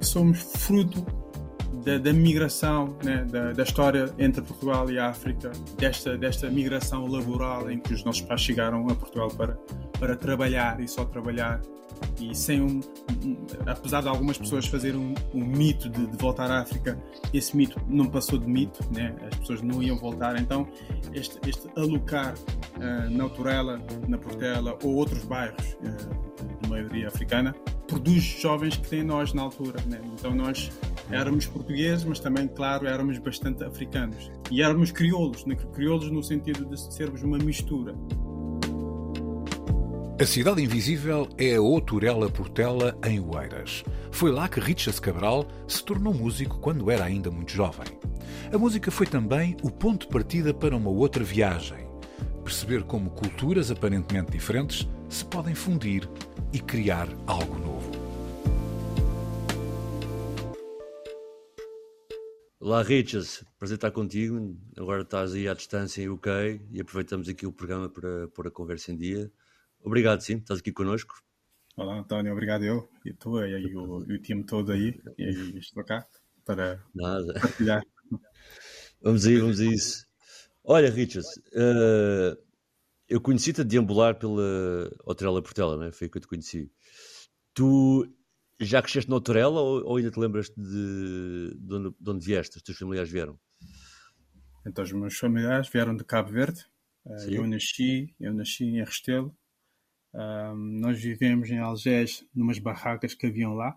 Somos 0.00 0.38
fruto 0.38 1.04
da, 1.84 1.98
da 1.98 2.12
migração, 2.12 2.96
né, 3.02 3.24
da, 3.30 3.52
da, 3.52 3.62
história 3.62 4.12
entre 4.18 4.42
Portugal 4.42 4.90
e 4.90 4.98
África, 4.98 5.52
desta, 5.78 6.18
desta 6.18 6.50
migração 6.50 7.06
laboral 7.06 7.70
em 7.70 7.78
que 7.78 7.94
os 7.94 8.02
nossos 8.04 8.22
pais 8.22 8.40
chegaram 8.40 8.88
a 8.88 8.94
Portugal 8.94 9.28
para, 9.28 9.56
para 9.98 10.16
trabalhar 10.16 10.80
e 10.80 10.88
só 10.88 11.04
trabalhar. 11.04 11.60
E 12.20 12.34
sem 12.34 12.60
um, 12.60 12.80
um 13.24 13.36
apesar 13.66 14.02
de 14.02 14.08
algumas 14.08 14.38
pessoas 14.38 14.66
fazerem 14.66 14.98
um, 14.98 15.14
um 15.34 15.44
mito 15.44 15.88
de, 15.88 16.06
de, 16.06 16.16
voltar 16.16 16.50
à 16.50 16.60
África, 16.60 16.98
esse 17.32 17.56
mito 17.56 17.80
não 17.88 18.06
passou 18.06 18.38
de 18.38 18.46
mito, 18.46 18.84
né? 18.90 19.14
as 19.30 19.38
pessoas 19.38 19.62
não 19.62 19.82
iam 19.82 19.96
voltar. 19.96 20.40
Então, 20.40 20.66
este, 21.12 21.38
este 21.48 21.68
alocar 21.76 22.34
uh, 22.34 23.10
na 23.10 23.24
Autorela, 23.24 23.80
na 24.08 24.18
Portela 24.18 24.78
ou 24.82 24.94
outros 24.94 25.24
bairros 25.24 25.76
uh, 25.82 26.62
de 26.62 26.68
maioria 26.68 27.08
africana 27.08 27.54
produz 27.86 28.22
jovens 28.22 28.76
que 28.76 28.88
têm 28.88 29.02
nós 29.02 29.32
na 29.32 29.42
altura. 29.42 29.80
Né? 29.86 30.00
Então, 30.14 30.34
nós 30.34 30.70
éramos 31.10 31.46
portugueses, 31.46 32.04
mas 32.04 32.18
também, 32.18 32.48
claro, 32.48 32.86
éramos 32.86 33.18
bastante 33.18 33.64
africanos. 33.64 34.30
E 34.50 34.62
éramos 34.62 34.90
crioulos, 34.90 35.44
né? 35.44 35.56
crioulos 35.72 36.10
no 36.10 36.22
sentido 36.22 36.64
de 36.64 36.78
sermos 36.92 37.22
uma 37.22 37.38
mistura. 37.38 37.94
A 40.18 40.24
Cidade 40.24 40.62
Invisível 40.62 41.28
é 41.36 41.56
a 41.56 41.60
Outurela 41.60 42.30
Portela, 42.30 42.98
em 43.04 43.20
Oeiras. 43.20 43.84
Foi 44.10 44.32
lá 44.32 44.48
que 44.48 44.58
Richard 44.58 44.98
Cabral 44.98 45.46
se 45.68 45.84
tornou 45.84 46.14
músico 46.14 46.58
quando 46.58 46.90
era 46.90 47.04
ainda 47.04 47.30
muito 47.30 47.52
jovem. 47.52 47.86
A 48.50 48.56
música 48.56 48.90
foi 48.90 49.06
também 49.06 49.58
o 49.62 49.70
ponto 49.70 50.06
de 50.06 50.12
partida 50.14 50.54
para 50.54 50.74
uma 50.74 50.88
outra 50.88 51.22
viagem. 51.22 51.86
Perceber 52.42 52.84
como 52.84 53.10
culturas 53.10 53.70
aparentemente 53.70 54.32
diferentes 54.32 54.88
se 55.06 55.22
podem 55.22 55.54
fundir 55.54 56.08
e 56.50 56.60
criar 56.60 57.08
algo 57.26 57.58
novo. 57.58 57.90
Olá, 62.58 62.82
Richas, 62.82 63.44
prazer 63.58 63.74
estar 63.74 63.90
contigo. 63.90 64.56
Agora 64.78 65.02
estás 65.02 65.34
aí 65.34 65.46
à 65.46 65.52
distância 65.52 66.00
em 66.00 66.08
UK 66.08 66.62
e 66.72 66.80
aproveitamos 66.80 67.28
aqui 67.28 67.46
o 67.46 67.52
programa 67.52 67.90
para 67.90 68.28
pôr 68.28 68.46
a 68.46 68.50
conversa 68.50 68.90
em 68.92 68.96
dia. 68.96 69.30
Obrigado, 69.86 70.20
sim, 70.20 70.38
estás 70.38 70.58
aqui 70.58 70.72
connosco. 70.72 71.14
Olá, 71.76 71.96
António, 71.96 72.32
obrigado 72.32 72.64
eu 72.64 72.90
e 73.04 73.12
tu 73.12 73.40
e, 73.40 73.76
o, 73.76 74.04
e 74.10 74.14
o 74.14 74.18
time 74.20 74.42
todo 74.42 74.72
aí. 74.72 75.00
E 75.16 75.56
estou 75.60 75.84
cá 75.84 76.04
para 76.44 76.82
Nada. 76.92 77.34
partilhar. 77.34 77.86
vamos 79.00 79.24
aí, 79.24 79.38
vamos 79.38 79.60
a 79.60 79.64
isso. 79.64 80.04
Olha, 80.64 80.90
Richas, 80.90 81.24
uh, 81.52 82.36
eu 83.08 83.20
conheci-te 83.20 83.60
a 83.60 83.64
deambular 83.64 84.18
pela 84.18 84.90
Hotel 85.04 85.40
Portela, 85.40 85.76
né? 85.76 85.92
foi 85.92 86.08
que 86.08 86.16
eu 86.16 86.22
te 86.22 86.26
conheci. 86.26 86.68
Tu 87.54 88.12
já 88.58 88.82
cresceste 88.82 89.08
na 89.08 89.14
Autorela 89.14 89.60
ou, 89.60 89.84
ou, 89.84 89.96
ainda 89.98 90.10
te 90.10 90.18
lembras 90.18 90.48
de, 90.48 91.56
de, 91.60 91.74
onde, 91.74 91.96
de 91.96 92.10
onde 92.10 92.26
vieste? 92.26 92.56
Os 92.56 92.62
teus 92.64 92.76
familiares 92.76 93.08
vieram? 93.08 93.38
Então, 94.66 94.82
os 94.82 94.90
meus 94.90 95.16
familiares 95.16 95.68
vieram 95.68 95.94
de 95.94 96.02
Cabo 96.02 96.32
Verde. 96.32 96.66
Uh, 97.04 97.30
eu 97.30 97.46
nasci, 97.46 98.12
eu 98.18 98.34
nasci 98.34 98.64
em 98.64 98.84
Restelo. 98.84 99.32
Uh, 100.16 100.54
nós 100.54 100.98
vivemos 100.98 101.50
em 101.50 101.58
Algés, 101.58 102.24
numas 102.34 102.58
barracas 102.58 103.12
que 103.14 103.26
haviam 103.26 103.52
lá. 103.52 103.76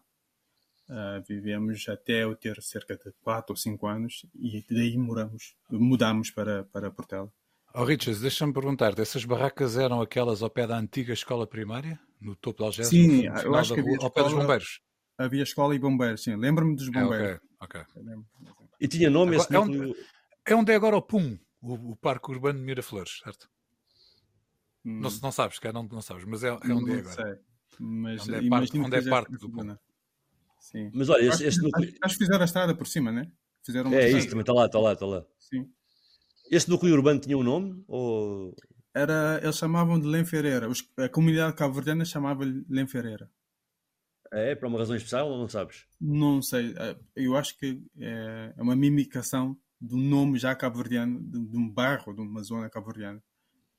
Uh, 0.87 1.21
vivemos 1.27 1.87
até 1.89 2.23
eu 2.23 2.33
ter 2.33 2.61
cerca 2.61 2.95
de 2.95 3.11
4 3.21 3.51
ou 3.51 3.57
5 3.57 3.85
anos 3.85 4.25
e 4.33 4.65
daí 4.71 4.97
moramos, 4.97 5.53
mudamos 5.69 6.31
para, 6.31 6.63
para 6.63 6.89
Portela. 6.89 7.29
Oh, 7.75 7.83
Richards, 7.83 8.21
deixa-me 8.21 8.53
perguntar 8.53 8.97
essas 8.97 9.25
barracas 9.25 9.77
eram 9.77 10.01
aquelas 10.01 10.41
ao 10.41 10.49
pé 10.49 10.65
da 10.65 10.77
antiga 10.77 11.13
escola 11.13 11.45
primária? 11.45 11.99
No 12.19 12.35
topo 12.35 12.59
de 12.59 12.65
Algés? 12.65 12.87
Sim, 12.87 13.25
eu 13.25 13.53
acho 13.55 13.73
que 13.73 13.81
havia 13.81 13.97
rua, 13.97 14.05
ao 14.05 14.11
pé 14.11 14.23
dos 14.23 14.33
bombeiros? 14.33 14.81
Havia 15.17 15.43
escola 15.43 15.75
e 15.75 15.79
bombeiros, 15.79 16.23
sim. 16.23 16.35
Lembro-me 16.35 16.75
dos 16.75 16.89
bombeiros. 16.89 17.27
É, 17.27 17.39
ok, 17.59 17.81
ok. 17.95 18.13
E 18.79 18.87
tinha 18.87 19.09
nome 19.09 19.35
agora, 19.35 19.43
esse 19.43 19.55
é, 19.55 19.59
onde, 19.59 19.95
é 20.45 20.55
onde 20.55 20.71
é 20.71 20.75
agora 20.75 20.95
o 20.95 21.01
PUM, 21.01 21.37
o, 21.61 21.91
o 21.91 21.95
Parque 21.97 22.31
Urbano 22.31 22.57
de 22.57 22.65
Miraflores, 22.65 23.19
certo? 23.23 23.49
Hum. 24.85 25.01
Não, 25.01 25.09
não 25.21 25.31
sabes, 25.31 25.59
cara, 25.59 25.73
não, 25.73 25.83
não 25.83 26.01
sabes, 26.01 26.23
mas 26.25 26.43
é, 26.43 26.47
é 26.47 26.73
onde 26.73 26.91
é 26.91 26.99
agora. 26.99 27.15
Sei. 27.15 27.39
Mas, 27.79 28.21
onde 28.27 28.35
é 28.35 28.49
parte, 28.49 28.79
onde 28.79 28.95
é 28.95 29.09
parte 29.09 29.31
do 29.37 29.49
PUM. 29.49 29.77
Sim. 30.59 30.91
Mas 30.93 31.09
olha, 31.09 31.31
acho, 31.31 31.43
este, 31.43 31.65
acho, 31.73 31.93
acho 32.01 32.17
que 32.17 32.25
fizeram 32.25 32.41
a 32.41 32.45
estrada 32.45 32.75
por 32.75 32.87
cima, 32.87 33.11
né? 33.11 33.31
Fizeram 33.65 33.93
é 33.93 34.09
isso, 34.09 34.27
também 34.29 34.41
está 34.41 34.53
lá, 34.53 34.65
está 34.65 34.79
lá, 34.79 34.93
está 34.93 35.05
lá. 35.05 35.25
Sim. 35.37 35.69
Esse 36.51 36.69
núcleo 36.69 36.93
urbano 36.93 37.19
tinha 37.19 37.37
um 37.37 37.43
nome? 37.43 37.83
Ou... 37.87 38.55
Era, 38.93 39.39
eles 39.43 39.57
chamavam 39.57 39.99
de 39.99 40.07
Lenferreira. 40.07 40.67
A 40.97 41.09
comunidade 41.09 41.55
cabo-verdiana 41.55 42.03
chamava-lhe 42.03 42.65
Lenferreira. 42.67 43.29
É, 44.31 44.55
para 44.55 44.67
uma 44.67 44.79
razão 44.79 44.95
especial 44.95 45.29
ou 45.29 45.37
não 45.37 45.47
sabes? 45.47 45.85
Não 45.99 46.41
sei. 46.41 46.73
Eu 47.15 47.35
acho 47.35 47.57
que 47.57 47.81
é 47.99 48.53
uma 48.57 48.75
mimicação 48.75 49.57
do 49.79 49.95
nome 49.97 50.37
já 50.37 50.55
cabo-verdiano, 50.55 51.19
de, 51.21 51.39
de, 51.39 51.57
um 51.57 51.69
bairro, 51.69 52.13
de 52.13 52.21
uma 52.21 52.43
zona 52.43 52.69
cabo-verdiana. 52.69 53.23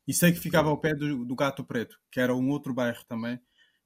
E 0.06 0.15
sei 0.15 0.33
que 0.33 0.41
ficava 0.41 0.69
ao 0.69 0.78
pé 0.78 0.94
do, 0.94 1.25
do, 1.25 1.34
Gato 1.34 1.65
Preto, 1.65 1.99
que 2.11 2.21
era 2.21 2.34
um 2.34 2.50
outro 2.50 2.75
bairro 2.75 3.05
também, 3.05 3.41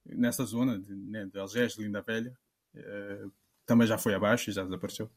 nessa 0.05 0.45
zona 0.45 0.79
de, 0.79 0.95
né, 0.95 1.27
de 1.27 1.39
Algés, 1.39 1.75
de 1.75 1.83
Linda 1.83 2.01
Velha. 2.01 2.37
É, 2.75 3.25
também 3.67 3.87
já 3.87 3.99
foi 3.99 4.15
abaixo 4.15 4.51
e 4.51 4.53
já 4.53 4.65
desapareceu. 4.65 5.11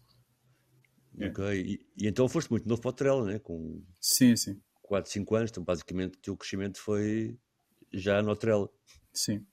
É. 1.17 1.27
Ok, 1.27 1.59
e, 1.59 1.85
e, 1.97 2.07
então 2.07 2.29
foste 2.29 2.49
muito 2.49 2.67
novo 2.67 2.81
para 2.81 2.89
o 2.89 2.93
Trela, 2.93 3.25
né? 3.25 3.39
Com 3.39 3.83
sim, 3.99 4.35
sim. 4.35 4.61
4, 4.83 5.11
5 5.11 5.35
anos, 5.35 5.51
então 5.51 5.63
basicamente 5.63 6.15
o 6.15 6.21
teu 6.21 6.37
crescimento 6.37 6.79
foi 6.79 7.37
já 7.91 8.21
no 8.21 8.35
Trela. 8.35 8.69
Sim. 9.13 9.45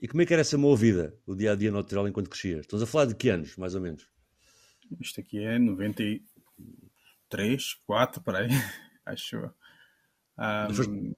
E 0.00 0.06
como 0.06 0.22
é 0.22 0.26
que 0.26 0.32
era 0.32 0.42
essa 0.42 0.56
boa 0.56 0.76
vida, 0.76 1.18
o 1.26 1.34
dia 1.34 1.50
a 1.52 1.56
dia 1.56 1.72
no 1.72 1.82
Trela 1.82 2.08
enquanto 2.08 2.30
crescias? 2.30 2.60
Estamos 2.60 2.82
a 2.82 2.86
falar 2.86 3.06
de 3.06 3.16
que 3.16 3.28
anos, 3.28 3.56
mais 3.56 3.74
ou 3.74 3.80
menos? 3.80 4.08
Isto 5.00 5.20
aqui 5.20 5.40
é 5.40 5.58
93, 5.58 7.74
4, 7.84 8.22
para 8.22 8.38
aí, 8.38 8.48
acho. 9.04 9.36
Um... 10.38 10.74
Foste, 10.74 11.16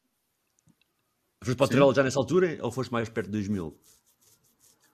foste 1.43 1.57
para 1.57 1.65
o 1.65 1.69
Trela 1.69 1.95
já 1.95 2.03
nessa 2.03 2.19
altura 2.19 2.59
ou 2.63 2.73
foste 2.73 2.93
mais 2.93 3.09
perto 3.09 3.27
de 3.27 3.33
2000? 3.33 3.79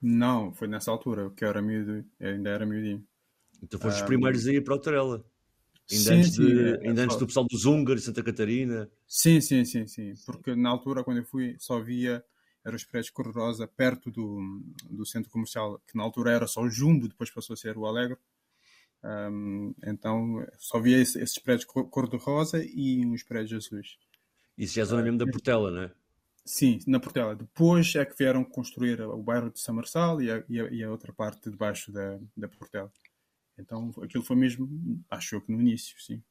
Não, 0.01 0.53
foi 0.53 0.67
nessa 0.67 0.91
altura, 0.91 1.31
que 1.31 1.43
eu 1.43 1.49
era 1.49 1.61
miúdo, 1.61 2.05
eu 2.19 2.29
ainda 2.29 2.49
era 2.49 2.65
miudinho. 2.65 3.05
Então 3.61 3.79
foste 3.79 4.01
os 4.01 4.07
primeiros 4.07 4.45
a 4.45 4.53
ir 4.53 4.63
para 4.63 4.75
o 4.75 4.79
Torella. 4.79 5.25
Ainda, 5.89 6.03
sim, 6.03 6.13
antes, 6.13 6.35
sim, 6.35 6.45
de, 6.45 6.59
é, 6.59 6.87
ainda 6.87 7.01
é, 7.01 7.03
antes 7.05 7.17
do 7.17 7.25
pessoal 7.25 7.45
dos 7.49 7.65
húngaros, 7.65 8.03
Santa 8.03 8.21
Catarina. 8.21 8.89
Sim, 9.07 9.41
sim, 9.41 9.63
sim, 9.65 9.87
sim. 9.87 10.13
Porque 10.25 10.55
na 10.55 10.69
altura, 10.69 11.03
quando 11.03 11.17
eu 11.17 11.25
fui, 11.25 11.55
só 11.57 11.79
via 11.79 12.23
eram 12.67 12.75
os 12.75 12.83
prédios 12.83 13.09
cor-de-rosa 13.11 13.65
perto 13.65 14.11
do, 14.11 14.61
do 14.89 15.05
centro 15.05 15.31
comercial, 15.31 15.81
que 15.87 15.95
na 15.95 16.03
altura 16.03 16.33
era 16.33 16.47
só 16.47 16.61
o 16.61 16.69
Jumbo, 16.69 17.07
depois 17.07 17.31
passou 17.31 17.53
a 17.53 17.57
ser 17.57 17.77
o 17.77 17.85
Alegre. 17.85 18.17
Um, 19.01 19.73
então 19.85 20.45
só 20.57 20.79
via 20.79 20.97
esse, 20.97 21.17
esses 21.21 21.39
prédios 21.39 21.65
cor-de-rosa 21.65 22.61
e 22.61 23.05
uns 23.05 23.23
prédios 23.23 23.65
azuis. 23.65 23.97
Isso 24.57 24.75
já 24.75 24.81
é 24.81 24.83
a 24.83 24.87
zona 24.87 25.03
mesmo 25.03 25.19
da 25.19 25.25
Portela, 25.27 25.69
não 25.69 25.81
é? 25.83 25.91
Sim, 26.43 26.79
na 26.87 26.99
Portela. 26.99 27.35
Depois 27.35 27.93
é 27.95 28.05
que 28.05 28.17
vieram 28.17 28.43
construir 28.43 29.01
o 29.01 29.21
bairro 29.21 29.51
de 29.51 29.59
São 29.59 29.75
Marçal 29.75 30.21
e 30.21 30.31
a, 30.31 30.43
e 30.47 30.61
a, 30.61 30.63
e 30.69 30.83
a 30.83 30.89
outra 30.89 31.13
parte 31.13 31.49
debaixo 31.49 31.91
da, 31.91 32.17
da 32.35 32.47
Portela. 32.47 32.91
Então 33.57 33.91
aquilo 34.01 34.23
foi 34.23 34.35
mesmo, 34.35 35.03
acho 35.09 35.35
eu 35.35 35.41
que 35.41 35.51
no 35.51 35.59
início, 35.59 35.99
sim. 36.01 36.23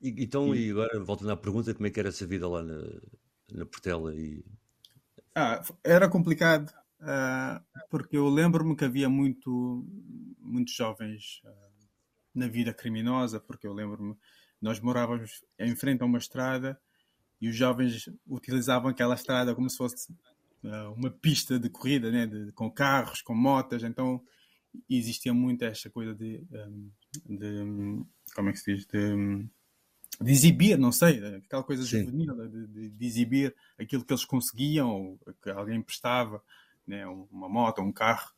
E, 0.00 0.24
então, 0.24 0.54
e, 0.54 0.66
e 0.66 0.70
agora, 0.70 0.98
voltando 1.04 1.30
à 1.30 1.36
pergunta, 1.36 1.72
como 1.72 1.86
é 1.86 1.90
que 1.90 2.00
era 2.00 2.08
essa 2.08 2.26
vida 2.26 2.48
lá 2.48 2.62
na, 2.62 2.82
na 3.52 3.66
Portela? 3.66 4.14
E... 4.14 4.44
Ah, 5.34 5.62
era 5.84 6.08
complicado, 6.08 6.70
uh, 7.00 7.62
porque 7.88 8.16
eu 8.16 8.28
lembro-me 8.28 8.74
que 8.74 8.84
havia 8.84 9.08
muito, 9.08 9.86
muitos 10.38 10.74
jovens 10.74 11.40
uh, 11.44 11.88
na 12.34 12.48
vida 12.48 12.74
criminosa, 12.74 13.38
porque 13.38 13.66
eu 13.66 13.72
lembro-me, 13.72 14.16
nós 14.60 14.80
morávamos 14.80 15.44
em 15.58 15.76
frente 15.76 16.02
a 16.02 16.06
uma 16.06 16.18
estrada 16.18 16.80
e 17.40 17.48
os 17.48 17.56
jovens 17.56 18.08
utilizavam 18.26 18.90
aquela 18.90 19.14
estrada 19.14 19.54
como 19.54 19.68
se 19.68 19.76
fosse 19.76 20.12
uh, 20.64 20.92
uma 20.96 21.10
pista 21.10 21.58
de 21.58 21.68
corrida, 21.68 22.10
né? 22.10 22.26
De, 22.26 22.52
com 22.52 22.70
carros, 22.70 23.22
com 23.22 23.34
motas, 23.34 23.82
então 23.82 24.22
existia 24.88 25.32
muito 25.34 25.64
esta 25.64 25.90
coisa 25.90 26.14
de, 26.14 26.46
um, 26.52 26.90
de 27.28 28.04
como 28.34 28.50
é 28.50 28.52
que 28.52 28.58
se 28.58 28.74
diz, 28.74 28.86
de, 28.86 29.48
de, 30.20 30.30
exibir, 30.30 30.78
não 30.78 30.92
sei, 30.92 31.18
aquela 31.36 31.62
coisa 31.62 31.82
juvenil, 31.82 32.34
de, 32.48 32.66
de, 32.68 32.90
de, 32.90 33.06
exibir 33.06 33.54
aquilo 33.78 34.04
que 34.04 34.12
eles 34.12 34.24
conseguiam 34.24 34.88
ou 34.90 35.18
que 35.42 35.50
alguém 35.50 35.82
prestava, 35.82 36.42
né? 36.86 37.06
uma 37.06 37.48
moto, 37.48 37.82
um 37.82 37.92
carro. 37.92 38.30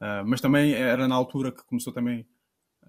Uh, 0.00 0.24
mas 0.26 0.40
também 0.40 0.72
era 0.72 1.08
na 1.08 1.14
altura 1.14 1.50
que 1.52 1.64
começou 1.64 1.92
também 1.92 2.26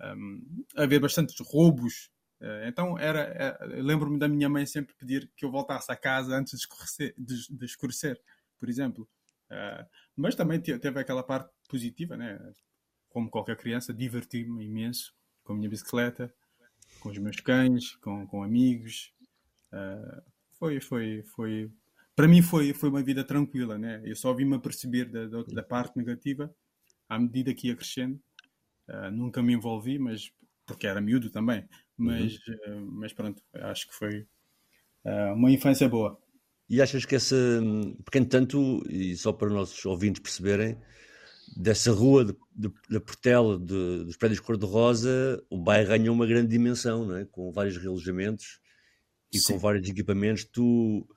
um, 0.02 0.66
a 0.76 0.84
haver 0.84 1.00
bastantes 1.00 1.36
roubos. 1.40 2.10
Uh, 2.40 2.68
então 2.68 2.98
era, 3.00 3.20
era 3.20 3.66
lembro-me 3.82 4.20
da 4.20 4.28
minha 4.28 4.48
mãe 4.48 4.66
sempre 4.66 4.94
pedir 4.96 5.32
que 5.36 5.44
eu 5.44 5.52
voltasse 5.52 5.92
a 5.92 5.96
casa 5.96 6.36
antes 6.36 6.52
de 6.52 6.60
escurecer, 6.60 7.16
de, 7.18 7.58
de 7.58 7.66
escurecer 7.66 8.22
por 8.60 8.70
exemplo. 8.70 9.08
Uh, 9.50 9.86
mas 10.16 10.36
também 10.36 10.60
teve 10.60 11.00
aquela 11.00 11.24
parte 11.24 11.52
positiva, 11.70 12.18
né? 12.18 12.40
como 13.10 13.30
qualquer 13.30 13.58
criança, 13.58 13.94
diverti-me 13.94 14.66
imenso 14.66 15.14
com 15.44 15.54
a 15.54 15.56
minha 15.56 15.70
bicicleta, 15.70 16.32
com 17.00 17.10
os 17.10 17.18
meus 17.18 17.40
cães, 17.40 17.96
com, 17.98 18.28
com 18.28 18.44
amigos. 18.44 19.12
Foi, 20.60 20.80
foi, 20.80 21.24
foi. 21.24 21.72
Para 22.16 22.28
mim 22.28 22.42
foi, 22.42 22.74
foi 22.74 22.90
uma 22.90 23.04
vida 23.04 23.24
tranquila, 23.24 23.78
né? 23.78 24.02
Eu 24.04 24.16
só 24.16 24.34
vim-me 24.34 24.56
aperceber 24.56 25.10
da, 25.10 25.28
da, 25.28 25.44
da, 25.44 25.64
parte 25.64 25.96
negativa 25.98 26.54
à 27.08 27.20
medida 27.20 27.54
que 27.54 27.68
ia 27.68 27.76
crescendo. 27.76 28.20
Uh, 28.88 29.12
nunca 29.12 29.44
me 29.44 29.54
envolvi, 29.54 30.00
mas 30.00 30.32
porque 30.66 30.88
era 30.88 31.00
miúdo 31.00 31.30
também. 31.30 31.68
Mas, 31.98 32.38
uhum. 32.48 32.78
uh, 32.78 32.92
mas 32.92 33.14
pronto, 33.14 33.42
acho 33.54 33.88
que 33.88 33.96
foi 33.96 34.28
uma 35.36 35.50
infância 35.50 35.88
boa. 35.88 36.20
E 36.70 36.82
achas 36.82 37.06
que 37.06 37.16
essa, 37.16 37.36
porque 38.04 38.20
entanto, 38.20 38.84
e 38.90 39.16
só 39.16 39.32
para 39.32 39.48
os 39.48 39.54
nossos 39.54 39.86
ouvintes 39.86 40.22
perceberem, 40.22 40.78
dessa 41.56 41.92
rua 41.92 42.26
da 42.90 43.00
Portela, 43.00 43.58
de, 43.58 44.04
dos 44.04 44.18
prédios 44.18 44.40
cor-de-rosa, 44.40 45.42
o 45.50 45.58
bairro 45.58 45.88
ganhou 45.88 46.14
uma 46.14 46.26
grande 46.26 46.50
dimensão, 46.50 47.06
não 47.06 47.16
é? 47.16 47.26
com 47.26 47.52
vários 47.52 47.78
relojamentos 47.78 48.60
e 49.32 49.40
Sim. 49.40 49.54
com 49.54 49.60
vários 49.60 49.88
equipamentos. 49.88 50.44
Tu 50.44 51.08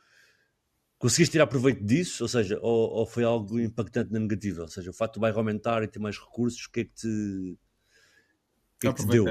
conseguiste 0.99 1.33
tirar 1.33 1.47
proveito 1.47 1.85
disso? 1.85 2.23
Ou 2.23 2.29
seja, 2.29 2.59
ou, 2.63 2.91
ou, 2.91 3.07
foi 3.07 3.25
algo 3.25 3.59
impactante 3.59 4.13
na 4.13 4.21
negativa? 4.21 4.63
Ou 4.63 4.69
seja, 4.69 4.91
o 4.91 4.95
facto 4.95 5.15
do 5.15 5.21
bairro 5.21 5.39
aumentar 5.39 5.83
e 5.83 5.89
ter 5.89 5.99
mais 5.99 6.17
recursos, 6.17 6.67
o 6.67 6.71
que 6.71 6.81
é 6.81 6.85
que 6.85 6.95
te, 6.95 7.09
o 7.09 8.79
que 8.79 8.87
é 8.87 8.93
que 8.93 9.03
te 9.03 9.09
deu? 9.09 9.25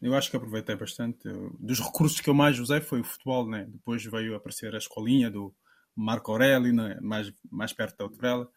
Eu 0.00 0.14
acho 0.14 0.30
que 0.30 0.36
aproveitei 0.36 0.76
bastante. 0.76 1.28
Dos 1.58 1.80
recursos 1.80 2.20
que 2.20 2.28
eu 2.28 2.34
mais 2.34 2.58
usei 2.58 2.80
foi 2.80 3.00
o 3.00 3.04
futebol, 3.04 3.48
né? 3.48 3.66
Depois 3.68 4.04
veio 4.04 4.34
aparecer 4.34 4.74
a 4.74 4.78
escolinha 4.78 5.30
do 5.30 5.54
Marco 5.94 6.30
Aurélio, 6.30 6.72
né? 6.72 6.98
mais, 7.00 7.32
mais 7.50 7.72
perto 7.72 7.96
da 7.96 8.04
Outrela. 8.04 8.48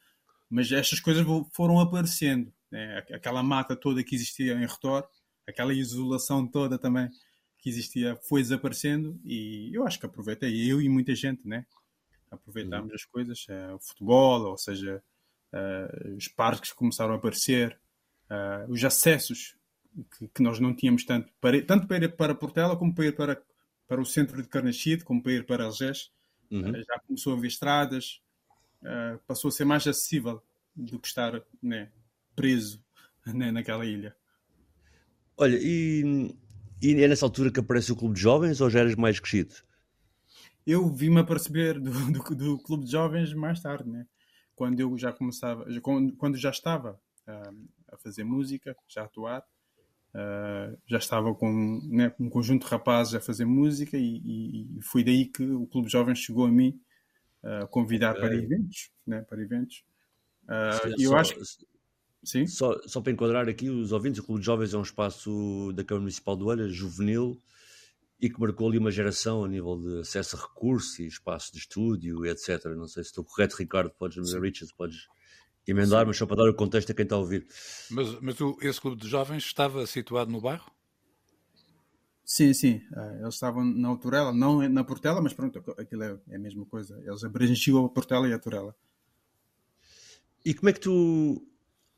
Mas 0.49 0.71
estas 0.71 0.99
coisas 0.99 1.25
foram 1.53 1.79
aparecendo. 1.79 2.51
Né? 2.71 3.03
Aquela 3.11 3.41
mata 3.41 3.75
toda 3.75 4.03
que 4.03 4.15
existia 4.15 4.53
em 4.53 4.65
redor, 4.65 5.07
aquela 5.47 5.73
isolação 5.73 6.45
toda 6.45 6.77
também 6.77 7.09
que 7.59 7.69
existia, 7.69 8.17
foi 8.27 8.41
desaparecendo 8.41 9.19
e 9.23 9.69
eu 9.73 9.85
acho 9.85 9.99
que 9.99 10.05
aproveitei, 10.05 10.71
eu 10.71 10.81
e 10.81 10.87
muita 10.87 11.13
gente, 11.13 11.45
né? 11.45 11.65
Aproveitámos 12.31 12.89
uhum. 12.89 12.95
as 12.95 13.05
coisas, 13.05 13.45
uh, 13.49 13.75
o 13.75 13.79
futebol, 13.79 14.43
ou 14.43 14.57
seja, 14.57 15.03
uh, 15.53 16.15
os 16.15 16.27
parques 16.29 16.71
começaram 16.71 17.13
a 17.13 17.17
aparecer, 17.17 17.77
uh, 18.29 18.71
os 18.71 18.81
acessos 18.83 19.55
que, 20.17 20.27
que, 20.27 20.41
nós 20.41 20.59
não 20.59 20.75
tínhamos 20.75 21.03
tanto, 21.03 21.31
para, 21.39 21.61
tanto 21.63 21.87
para 21.87 22.05
ir 22.05 22.15
para 22.15 22.35
Portela 22.35 22.77
como 22.77 22.93
para 22.93 23.05
ir 23.05 23.15
para, 23.15 23.41
para 23.87 24.01
o 24.01 24.05
centro 24.05 24.41
de 24.41 24.47
Carnachide, 24.47 25.03
como 25.03 25.21
para 25.21 25.33
ir 25.33 25.45
para 25.45 25.65
Algés. 25.65 26.11
Uhum. 26.51 26.71
Uh, 26.71 26.83
já 26.83 26.99
começou 27.05 27.33
a 27.33 27.37
haver 27.37 27.47
estradas, 27.47 28.21
uh, 28.81 29.19
passou 29.27 29.49
a 29.49 29.51
ser 29.51 29.65
mais 29.65 29.85
acessível 29.85 30.41
do 30.75 30.99
que 30.99 31.07
estar 31.07 31.41
né, 31.61 31.91
preso 32.35 32.83
né, 33.25 33.51
naquela 33.51 33.85
ilha. 33.85 34.15
Olha, 35.37 35.57
e, 35.61 36.35
e 36.81 37.03
é 37.03 37.07
nessa 37.07 37.25
altura 37.25 37.51
que 37.51 37.59
aparece 37.59 37.91
o 37.91 37.95
Clube 37.95 38.15
de 38.15 38.21
Jovens 38.21 38.61
ou 38.61 38.69
já 38.69 38.79
eras 38.79 38.95
mais 38.95 39.19
crescido? 39.19 39.55
Eu 40.65 40.87
vi-me 40.89 41.19
a 41.19 41.23
perceber 41.23 41.79
do, 41.79 41.91
do, 42.11 42.35
do, 42.35 42.57
Clube 42.59 42.85
de 42.85 42.91
Jovens 42.91 43.33
mais 43.33 43.61
tarde, 43.61 43.89
né? 43.89 44.05
quando 44.59 44.77
eu 44.81 44.97
já 44.97 45.13
começava, 45.13 45.65
quando 46.17 46.37
já 46.37 46.49
estava 46.49 46.99
uh, 47.25 47.69
a 47.93 47.97
fazer 47.97 48.25
música, 48.25 48.75
já 48.89 49.03
a 49.03 49.05
atuar, 49.05 49.41
Uh, 50.13 50.75
já 50.87 50.97
estava 50.97 51.35
com 51.35 51.81
né, 51.83 52.11
um 52.19 52.29
conjunto 52.29 52.65
de 52.65 52.71
rapazes 52.71 53.13
a 53.13 53.21
fazer 53.21 53.45
música 53.45 53.95
e, 53.95 54.17
e, 54.77 54.81
foi 54.81 55.03
daí 55.03 55.25
que 55.25 55.43
o 55.43 55.67
Clube 55.67 55.87
Jovens 55.87 56.17
chegou 56.17 56.45
a 56.45 56.51
mim 56.51 56.81
a 57.43 57.65
uh, 57.65 57.67
convidar 57.67 58.15
para 58.15 58.33
eventos, 58.33 58.91
né, 59.05 59.21
para 59.21 59.39
eventos. 59.41 59.83
Uh, 60.45 60.95
eu 60.99 61.15
acho 61.15 61.35
que... 61.35 61.41
Sim? 62.23 62.47
Só, 62.47 62.77
só 62.85 62.99
para 62.99 63.13
enquadrar 63.13 63.47
aqui 63.47 63.69
os 63.69 63.91
ouvintes, 63.91 64.19
o 64.19 64.23
Clube 64.23 64.41
de 64.41 64.45
Jovens 64.45 64.73
é 64.73 64.77
um 64.77 64.81
espaço 64.81 65.71
da 65.73 65.83
Câmara 65.83 66.01
Municipal 66.01 66.35
do 66.35 66.47
Olha, 66.47 66.67
juvenil, 66.67 67.41
e 68.19 68.29
que 68.29 68.39
marcou 68.39 68.67
ali 68.67 68.77
uma 68.77 68.91
geração 68.91 69.45
a 69.45 69.47
nível 69.47 69.77
de 69.77 70.01
acesso 70.01 70.35
a 70.35 70.41
recursos 70.41 70.99
e 70.99 71.07
espaço 71.07 71.53
de 71.53 71.59
estúdio, 71.59 72.25
etc. 72.25 72.65
Não 72.75 72.87
sei 72.87 73.03
se 73.03 73.09
estou 73.09 73.23
correto, 73.23 73.55
Ricardo, 73.55 73.91
podes, 73.91 74.33
Richard, 74.33 74.73
podes 74.75 75.07
emendar, 75.71 76.05
mas 76.05 76.17
só 76.17 76.25
para 76.25 76.37
dar 76.37 76.49
o 76.49 76.53
contexto 76.53 76.91
a 76.91 76.95
quem 76.95 77.03
está 77.03 77.15
a 77.15 77.19
ouvir. 77.19 77.47
Mas, 77.89 78.19
mas 78.21 78.41
o, 78.41 78.57
esse 78.61 78.79
clube 78.79 79.01
de 79.01 79.07
jovens 79.07 79.43
estava 79.43 79.85
situado 79.85 80.31
no 80.31 80.41
bairro? 80.41 80.71
Sim, 82.23 82.53
sim. 82.53 82.81
Uh, 82.91 83.21
eles 83.21 83.33
estavam 83.33 83.65
na 83.65 83.87
Autorela, 83.87 84.31
não 84.31 84.67
na 84.69 84.83
Portela, 84.83 85.19
mas 85.19 85.33
pronto, 85.33 85.63
aquilo 85.77 86.03
é, 86.03 86.19
é 86.29 86.35
a 86.35 86.39
mesma 86.39 86.63
coisa. 86.65 87.01
Eles 87.03 87.23
abrangiam 87.23 87.83
a 87.85 87.89
Portela 87.89 88.27
e 88.27 88.31
a 88.31 88.35
Autorela. 88.35 88.75
E 90.45 90.53
como 90.53 90.69
é 90.69 90.73
que 90.73 90.79
tu, 90.79 91.43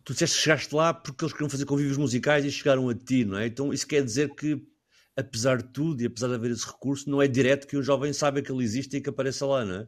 tu 0.05 0.13
disseste 0.13 0.37
que 0.37 0.43
chegaste 0.43 0.73
lá 0.73 0.93
porque 0.93 1.23
eles 1.23 1.33
queriam 1.33 1.49
fazer 1.49 1.65
convívios 1.65 1.97
musicais 1.97 2.45
e 2.45 2.51
chegaram 2.51 2.87
a 2.87 2.95
ti, 2.95 3.25
não 3.25 3.37
é? 3.37 3.47
Então 3.47 3.73
isso 3.73 3.85
quer 3.85 4.03
dizer 4.03 4.33
que, 4.33 4.65
apesar 5.17 5.57
de 5.57 5.67
tudo 5.73 6.01
e 6.01 6.05
apesar 6.05 6.29
de 6.29 6.35
haver 6.35 6.51
esse 6.51 6.65
recurso, 6.65 7.09
não 7.09 7.21
é 7.21 7.27
direto 7.27 7.67
que 7.67 7.77
um 7.77 7.83
jovem 7.83 8.13
saiba 8.13 8.41
que 8.41 8.51
ele 8.51 8.63
existe 8.63 8.97
e 8.97 9.01
que 9.01 9.09
apareça 9.09 9.45
lá, 9.45 9.65
não 9.65 9.75
é? 9.81 9.87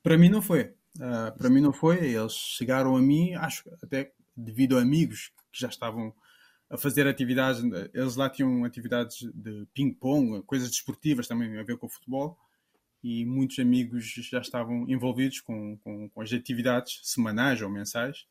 Para 0.00 0.16
mim 0.16 0.28
não 0.28 0.40
foi. 0.40 0.77
Uh, 0.98 1.36
para 1.38 1.48
mim 1.48 1.60
não 1.60 1.72
foi. 1.72 2.12
Eles 2.12 2.32
chegaram 2.32 2.96
a 2.96 3.00
mim, 3.00 3.34
acho 3.34 3.70
até 3.82 4.12
devido 4.36 4.76
a 4.76 4.82
amigos 4.82 5.32
que 5.52 5.60
já 5.60 5.68
estavam 5.68 6.12
a 6.68 6.76
fazer 6.76 7.06
atividades. 7.06 7.62
Eles 7.94 8.16
lá 8.16 8.28
tinham 8.28 8.64
atividades 8.64 9.18
de 9.34 9.66
ping-pong, 9.72 10.42
coisas 10.42 10.70
desportivas 10.70 11.28
também 11.28 11.56
a 11.58 11.62
ver 11.62 11.76
com 11.78 11.86
o 11.86 11.90
futebol. 11.90 12.38
E 13.02 13.24
muitos 13.24 13.58
amigos 13.60 14.06
já 14.06 14.40
estavam 14.40 14.88
envolvidos 14.88 15.40
com, 15.40 15.76
com, 15.78 16.08
com 16.08 16.20
as 16.20 16.32
atividades 16.32 17.00
semanais 17.04 17.62
ou 17.62 17.70
mensais. 17.70 18.26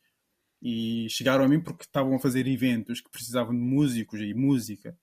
E 0.61 1.07
chegaram 1.09 1.45
a 1.45 1.47
mim 1.47 1.61
porque 1.61 1.83
estavam 1.83 2.15
a 2.15 2.19
fazer 2.19 2.47
eventos 2.47 2.99
que 2.99 3.09
precisavam 3.09 3.53
de 3.53 3.61
músicos 3.61 4.19
e 4.19 4.33
música. 4.33 4.97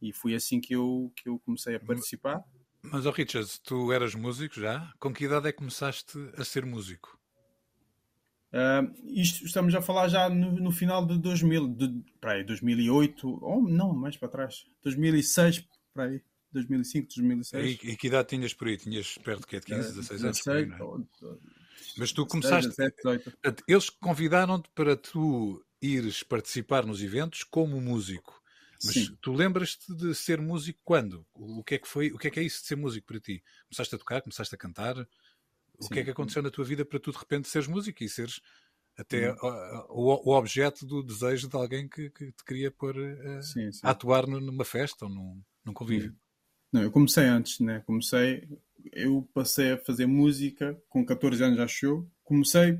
E 0.00 0.12
foi 0.12 0.34
assim 0.34 0.60
que 0.60 0.74
eu, 0.74 1.12
que 1.14 1.28
eu 1.28 1.38
comecei 1.40 1.74
a 1.74 1.80
participar. 1.80 2.42
Mas, 2.92 3.06
oh 3.06 3.10
Richard, 3.10 3.48
tu 3.62 3.92
eras 3.92 4.14
músico 4.14 4.60
já? 4.60 4.92
Com 4.98 5.12
que 5.12 5.24
idade 5.24 5.48
é 5.48 5.52
que 5.52 5.58
começaste 5.58 6.18
a 6.36 6.44
ser 6.44 6.64
músico? 6.64 7.18
Uh, 8.52 8.94
isto 9.04 9.44
estamos 9.44 9.74
a 9.74 9.82
falar 9.82 10.08
já 10.08 10.30
no, 10.30 10.52
no 10.52 10.70
final 10.70 11.04
de 11.04 11.18
2000, 11.18 11.68
de, 11.68 12.04
aí, 12.22 12.44
2008, 12.44 13.44
ou 13.44 13.62
não, 13.62 13.92
mais 13.92 14.16
para 14.16 14.28
trás, 14.28 14.64
2006, 14.82 15.66
para 15.92 16.04
aí, 16.04 16.22
2005, 16.52 17.08
2006. 17.16 17.64
E, 17.82 17.90
e 17.90 17.96
que 17.96 18.06
idade 18.06 18.28
tinhas 18.28 18.54
por 18.54 18.68
aí? 18.68 18.76
Tinhas 18.76 19.18
perto 19.18 19.40
de 19.40 19.60
15, 19.60 19.94
16 19.94 20.24
anos? 20.24 20.42
16, 20.44 20.72
é? 20.72 21.36
Mas 21.98 22.12
tu 22.12 22.24
começaste. 22.26 22.70
17, 22.70 22.96
18. 22.96 23.64
Eles 23.68 23.90
convidaram-te 23.90 24.70
para 24.74 24.96
tu 24.96 25.62
ires 25.82 26.22
participar 26.22 26.86
nos 26.86 27.02
eventos 27.02 27.42
como 27.42 27.80
músico. 27.80 28.42
Mas 28.84 28.94
Sim. 28.94 29.16
tu 29.20 29.32
lembras-te 29.32 29.94
de 29.94 30.14
ser 30.14 30.40
músico 30.40 30.80
quando? 30.84 31.26
O 31.34 31.62
que 31.64 31.76
é 31.76 31.78
que 31.78 31.88
foi? 31.88 32.10
O 32.12 32.18
que 32.18 32.28
é 32.28 32.30
que 32.30 32.40
é 32.40 32.42
isso 32.42 32.60
de 32.62 32.68
ser 32.68 32.76
músico 32.76 33.06
para 33.06 33.20
ti? 33.20 33.42
Começaste 33.68 33.94
a 33.94 33.98
tocar, 33.98 34.22
começaste 34.22 34.54
a 34.54 34.58
cantar? 34.58 34.98
O 35.78 35.84
Sim. 35.84 35.94
que 35.94 36.00
é 36.00 36.04
que 36.04 36.10
aconteceu 36.10 36.42
na 36.42 36.50
tua 36.50 36.64
vida 36.64 36.84
para 36.84 36.98
tu 36.98 37.10
de 37.12 37.18
repente 37.18 37.48
seres 37.48 37.68
músico 37.68 38.02
e 38.02 38.08
seres 38.08 38.40
até 38.96 39.32
hum. 39.32 39.36
o, 39.90 40.30
o, 40.30 40.36
objeto 40.36 40.86
do 40.86 41.02
desejo 41.02 41.48
de 41.48 41.56
alguém 41.56 41.86
que, 41.86 42.08
que 42.10 42.32
te 42.32 42.44
queria 42.44 42.70
pôr 42.70 42.96
uh, 42.96 43.42
sim, 43.42 43.70
sim. 43.70 43.80
a 43.82 43.90
atuar 43.90 44.26
numa 44.26 44.64
festa 44.64 45.04
ou 45.04 45.10
num, 45.10 45.42
num 45.64 45.74
convívio? 45.74 46.16
Não, 46.72 46.82
eu 46.82 46.90
comecei 46.90 47.24
antes, 47.24 47.60
né? 47.60 47.82
Comecei, 47.86 48.48
eu 48.92 49.28
passei 49.34 49.72
a 49.72 49.78
fazer 49.78 50.06
música 50.06 50.80
com 50.88 51.04
14 51.04 51.42
anos, 51.44 51.60
acho 51.60 51.86
eu. 51.86 52.10
Comecei 52.24 52.78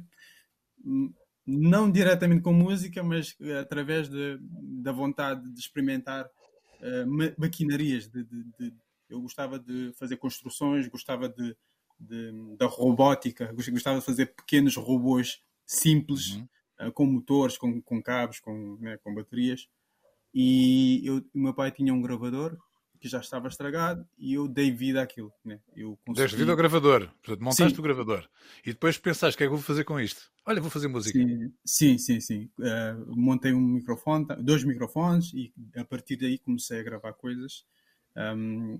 hum, 0.84 1.12
não 1.46 1.90
diretamente 1.90 2.42
com 2.42 2.52
música, 2.52 3.02
mas 3.02 3.36
eh, 3.40 3.58
através 3.58 4.08
de, 4.08 4.38
da 4.40 4.90
vontade 4.90 5.48
de 5.48 5.60
experimentar 5.60 6.26
uh, 6.26 7.38
maquinarias. 7.38 8.08
De, 8.08 8.24
de, 8.24 8.44
de, 8.58 8.74
eu 9.08 9.20
gostava 9.20 9.58
de 9.58 9.92
fazer 9.96 10.16
construções, 10.16 10.88
gostava 10.88 11.28
de, 11.28 11.56
da 12.58 12.66
robótica, 12.66 13.52
gostava 13.52 14.00
de 14.00 14.04
fazer 14.04 14.34
pequenos 14.34 14.74
robôs 14.76 15.40
simples, 15.64 16.34
uhum. 16.34 16.88
uh, 16.88 16.92
com 16.92 17.06
motores, 17.06 17.56
com, 17.56 17.80
com 17.80 18.02
cabos, 18.02 18.40
com, 18.40 18.76
né, 18.80 18.98
com 18.98 19.14
baterias. 19.14 19.68
E 20.34 21.02
eu, 21.06 21.24
o 21.32 21.38
meu 21.38 21.54
pai 21.54 21.70
tinha 21.70 21.94
um 21.94 22.02
gravador 22.02 22.58
que 23.06 23.12
já 23.12 23.20
estava 23.20 23.46
estragado 23.46 24.06
e 24.18 24.34
eu 24.34 24.48
dei 24.48 24.72
vida 24.72 25.00
àquilo. 25.00 25.32
Né? 25.44 25.60
Eu 25.76 25.96
consegui... 26.04 26.22
Deste 26.22 26.36
vida 26.36 26.50
ao 26.50 26.56
gravador, 26.56 27.08
portanto, 27.22 27.40
montaste 27.40 27.74
sim. 27.74 27.80
o 27.80 27.82
gravador 27.82 28.28
e 28.64 28.72
depois 28.72 28.98
pensaste 28.98 29.36
o 29.36 29.38
que 29.38 29.44
é 29.44 29.46
que 29.46 29.52
vou 29.52 29.60
fazer 29.60 29.84
com 29.84 30.00
isto? 30.00 30.30
Olha, 30.44 30.60
vou 30.60 30.70
fazer 30.70 30.88
música. 30.88 31.18
Sim, 31.18 31.52
sim, 31.64 31.98
sim. 31.98 32.20
sim. 32.20 32.50
Uh, 32.58 33.16
montei 33.16 33.52
um 33.52 33.60
microfone, 33.60 34.26
dois 34.40 34.64
microfones 34.64 35.32
e 35.32 35.52
a 35.76 35.84
partir 35.84 36.16
daí 36.16 36.38
comecei 36.38 36.80
a 36.80 36.82
gravar 36.82 37.12
coisas. 37.12 37.64
Um, 38.16 38.78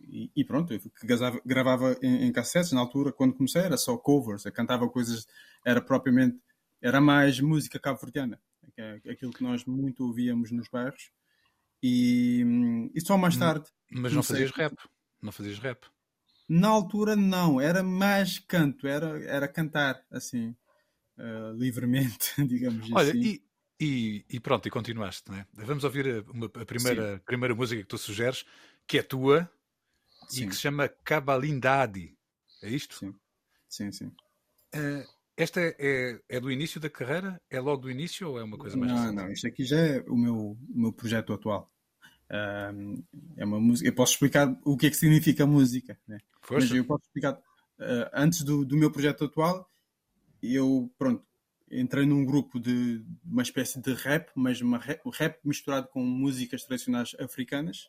e, 0.00 0.30
e, 0.34 0.44
pronto, 0.44 0.72
eu 0.72 0.80
gravava, 1.02 1.40
gravava 1.44 1.98
em, 2.02 2.26
em, 2.26 2.32
cassetes 2.32 2.72
na 2.72 2.80
altura, 2.80 3.12
quando 3.12 3.34
comecei 3.34 3.62
era 3.62 3.76
só 3.76 3.96
covers, 3.96 4.44
eu 4.44 4.52
cantava 4.52 4.88
coisas, 4.88 5.26
era 5.64 5.80
propriamente 5.80 6.38
era 6.82 7.00
mais 7.00 7.38
música 7.40 7.78
cabo-verdiana, 7.78 8.40
é 8.76 9.00
aquilo 9.10 9.32
que 9.32 9.42
nós 9.42 9.64
muito 9.66 10.04
ouvíamos 10.04 10.50
nos 10.50 10.68
bairros. 10.68 11.10
E, 11.82 12.44
e 12.94 13.00
só 13.00 13.16
mais 13.16 13.36
hum, 13.36 13.40
tarde. 13.40 13.66
Mas 13.90 14.12
não 14.12 14.22
fazias 14.22 14.50
rap? 14.50 14.76
Não 15.22 15.32
fazias 15.32 15.58
rap? 15.58 15.86
Na 16.48 16.68
altura, 16.68 17.16
não. 17.16 17.60
Era 17.60 17.82
mais 17.82 18.38
canto, 18.38 18.86
era, 18.86 19.22
era 19.24 19.48
cantar, 19.48 20.04
assim, 20.10 20.54
uh, 21.18 21.52
livremente, 21.56 22.34
digamos 22.46 22.90
Olha, 22.92 23.10
assim. 23.10 23.20
E, 23.20 23.42
e, 23.80 24.24
e, 24.28 24.40
pronto, 24.40 24.66
e 24.66 24.70
continuaste, 24.70 25.30
não 25.30 25.38
é? 25.38 25.46
Vamos 25.54 25.84
ouvir 25.84 26.06
a, 26.06 26.30
uma, 26.30 26.46
a 26.46 26.66
primeira, 26.66 27.22
primeira 27.24 27.54
música 27.54 27.80
que 27.80 27.88
tu 27.88 27.96
sugeres, 27.96 28.44
que 28.86 28.98
é 28.98 29.02
tua 29.02 29.50
sim. 30.28 30.44
e 30.44 30.48
que 30.48 30.54
se 30.54 30.60
chama 30.60 30.88
Cabalindade. 30.88 32.14
É 32.62 32.68
isto? 32.68 32.96
Sim, 32.96 33.14
sim, 33.68 33.92
sim. 33.92 34.06
Uh, 34.74 35.19
esta 35.42 35.60
é, 35.60 35.76
é, 35.78 36.20
é, 36.28 36.40
do 36.40 36.50
início 36.50 36.80
da 36.80 36.90
carreira? 36.90 37.40
É 37.48 37.58
logo 37.60 37.82
do 37.82 37.90
início 37.90 38.28
ou 38.28 38.38
é 38.38 38.44
uma 38.44 38.58
coisa 38.58 38.76
mais 38.76 38.92
Não, 38.92 38.98
recente? 38.98 39.16
não, 39.16 39.32
isto 39.32 39.46
aqui 39.46 39.64
já 39.64 39.78
é 39.78 40.04
o 40.06 40.16
meu, 40.16 40.36
o 40.36 40.58
meu 40.68 40.92
projeto 40.92 41.32
atual. 41.32 41.72
Uh, 42.30 43.02
é 43.36 43.44
uma 43.44 43.58
música. 43.58 43.88
Eu 43.88 43.94
posso 43.94 44.12
explicar 44.12 44.54
o 44.64 44.76
que 44.76 44.86
é 44.86 44.90
que 44.90 44.96
significa 44.96 45.46
música, 45.46 45.98
né? 46.06 46.18
Mas 46.50 46.70
eu 46.70 46.84
posso 46.84 47.04
explicar. 47.04 47.34
Uh, 47.78 48.10
antes 48.12 48.42
do, 48.42 48.64
do 48.64 48.76
meu 48.76 48.90
projeto 48.90 49.24
atual, 49.24 49.66
eu, 50.42 50.92
pronto, 50.98 51.24
entrei 51.70 52.04
num 52.04 52.24
grupo 52.24 52.60
de 52.60 53.02
uma 53.24 53.42
espécie 53.42 53.80
de 53.80 53.94
rap, 53.94 54.30
mas 54.34 54.60
uma 54.60 54.78
rap, 54.78 55.00
rap 55.12 55.38
misturado 55.42 55.88
com 55.88 56.04
músicas 56.04 56.64
tradicionais 56.64 57.16
africanas. 57.18 57.88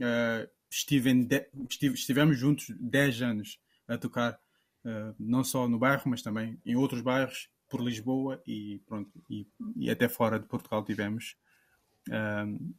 Uh, 0.00 0.50
estive 0.70 1.14
de, 1.24 1.46
estive, 1.70 1.94
estivemos 1.94 2.36
juntos 2.36 2.66
10 2.80 3.22
anos 3.22 3.60
a 3.86 3.96
tocar, 3.96 4.40
uh, 4.84 5.14
não 5.18 5.44
só 5.44 5.68
no 5.68 5.78
bairro, 5.78 6.02
mas 6.06 6.22
também 6.22 6.58
em 6.64 6.76
outros 6.76 7.00
bairros 7.00 7.48
por 7.68 7.80
Lisboa 7.80 8.42
e, 8.46 8.80
pronto, 8.86 9.10
e, 9.28 9.46
e 9.76 9.90
até 9.90 10.08
fora 10.08 10.38
de 10.38 10.46
Portugal 10.46 10.84
tivemos 10.84 11.36
uh, 12.08 12.74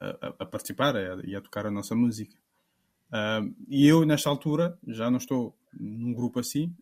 a, 0.00 0.26
a, 0.40 0.46
participar 0.46 0.94
e 1.24 1.34
a, 1.34 1.38
a, 1.38 1.42
tocar 1.42 1.66
a 1.66 1.70
nossa 1.70 1.94
música. 1.94 2.36
e 3.68 3.86
eu, 3.86 4.04
nesta 4.04 4.28
altura, 4.28 4.78
já 4.86 5.10
não 5.10 5.18
estou 5.18 5.56
num 5.72 6.12
grupo 6.12 6.40
assim, 6.40 6.74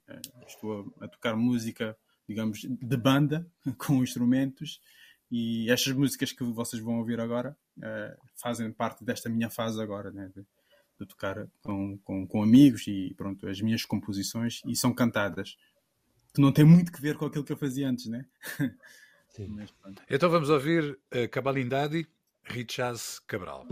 estou 0.46 0.94
a, 1.00 1.04
a 1.04 1.08
tocar 1.08 1.36
música 1.36 1.96
digamos, 2.28 2.60
de 2.62 2.96
banda, 2.96 3.46
com 3.78 4.02
instrumentos, 4.02 4.80
e 5.30 5.70
estas 5.70 5.92
músicas 5.92 6.32
que 6.32 6.44
vocês 6.44 6.80
vão 6.82 6.98
ouvir 6.98 7.20
agora 7.20 7.56
uh, 7.78 8.26
fazem 8.34 8.70
parte 8.72 9.04
desta 9.04 9.28
minha 9.28 9.50
fase 9.50 9.80
agora, 9.80 10.10
né? 10.10 10.30
de, 10.34 10.44
de, 10.98 11.06
tocar 11.06 11.46
com, 11.62 11.98
com, 11.98 12.26
com, 12.26 12.42
amigos 12.42 12.86
e 12.86 13.14
pronto, 13.16 13.48
as 13.48 13.60
minhas 13.60 13.84
composições, 13.84 14.60
e 14.66 14.74
são 14.74 14.92
cantadas, 14.92 15.56
que 16.34 16.40
não 16.40 16.52
tem 16.52 16.64
muito 16.64 16.92
que 16.92 17.00
ver 17.00 17.16
com 17.16 17.26
aquilo 17.26 17.44
que 17.44 17.52
eu 17.52 17.56
fazia 17.56 17.88
antes, 17.88 18.06
né? 18.06 18.26
Mas, 19.48 19.70
então 20.08 20.30
vamos 20.30 20.48
ouvir 20.48 20.98
uh, 21.14 21.28
Cabalindade, 21.30 22.06
Richaz 22.42 23.18
Cabral. 23.18 23.66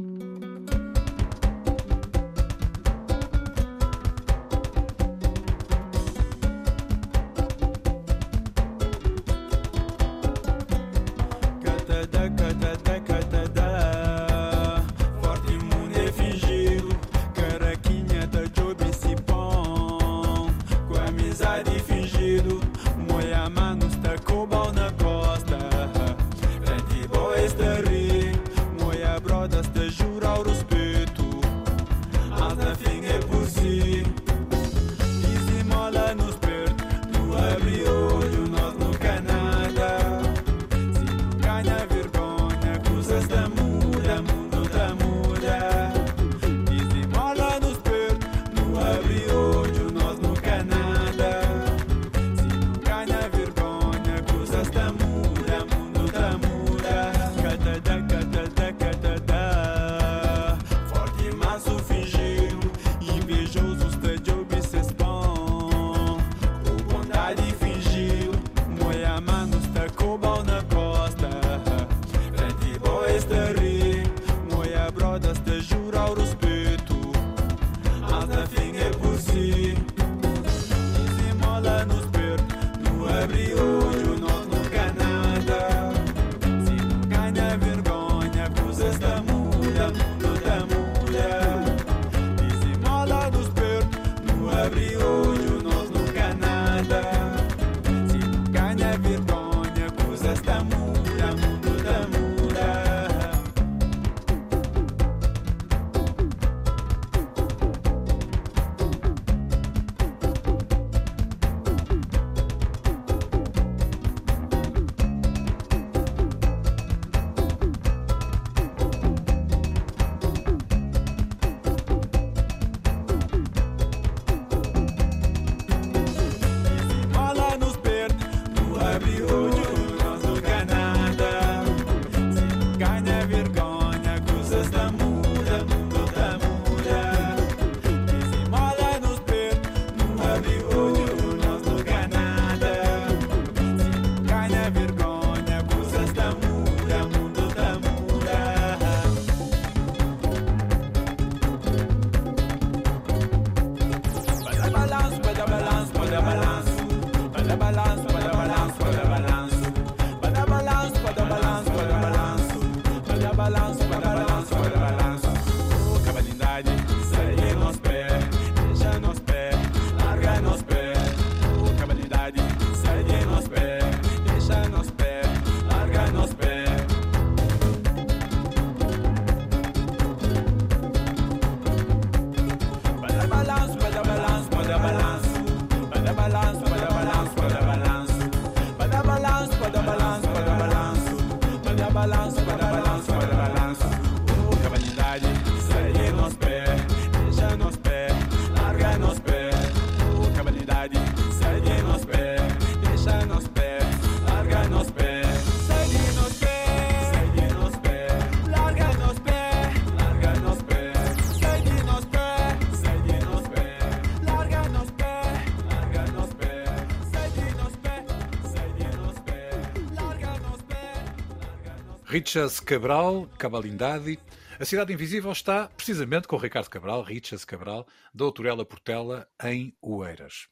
Richas 222.14 222.60
Cabral, 222.60 223.28
Cabalindade. 223.36 224.20
A 224.60 224.64
Cidade 224.64 224.92
Invisível 224.92 225.32
está 225.32 225.66
precisamente 225.66 226.28
com 226.28 226.36
Ricardo 226.36 226.70
Cabral, 226.70 227.02
Richas 227.02 227.44
Cabral, 227.44 227.88
da 228.14 228.24
Autorela 228.24 228.64
Portela, 228.64 229.26
em 229.42 229.76
Oeiras. 229.82 230.46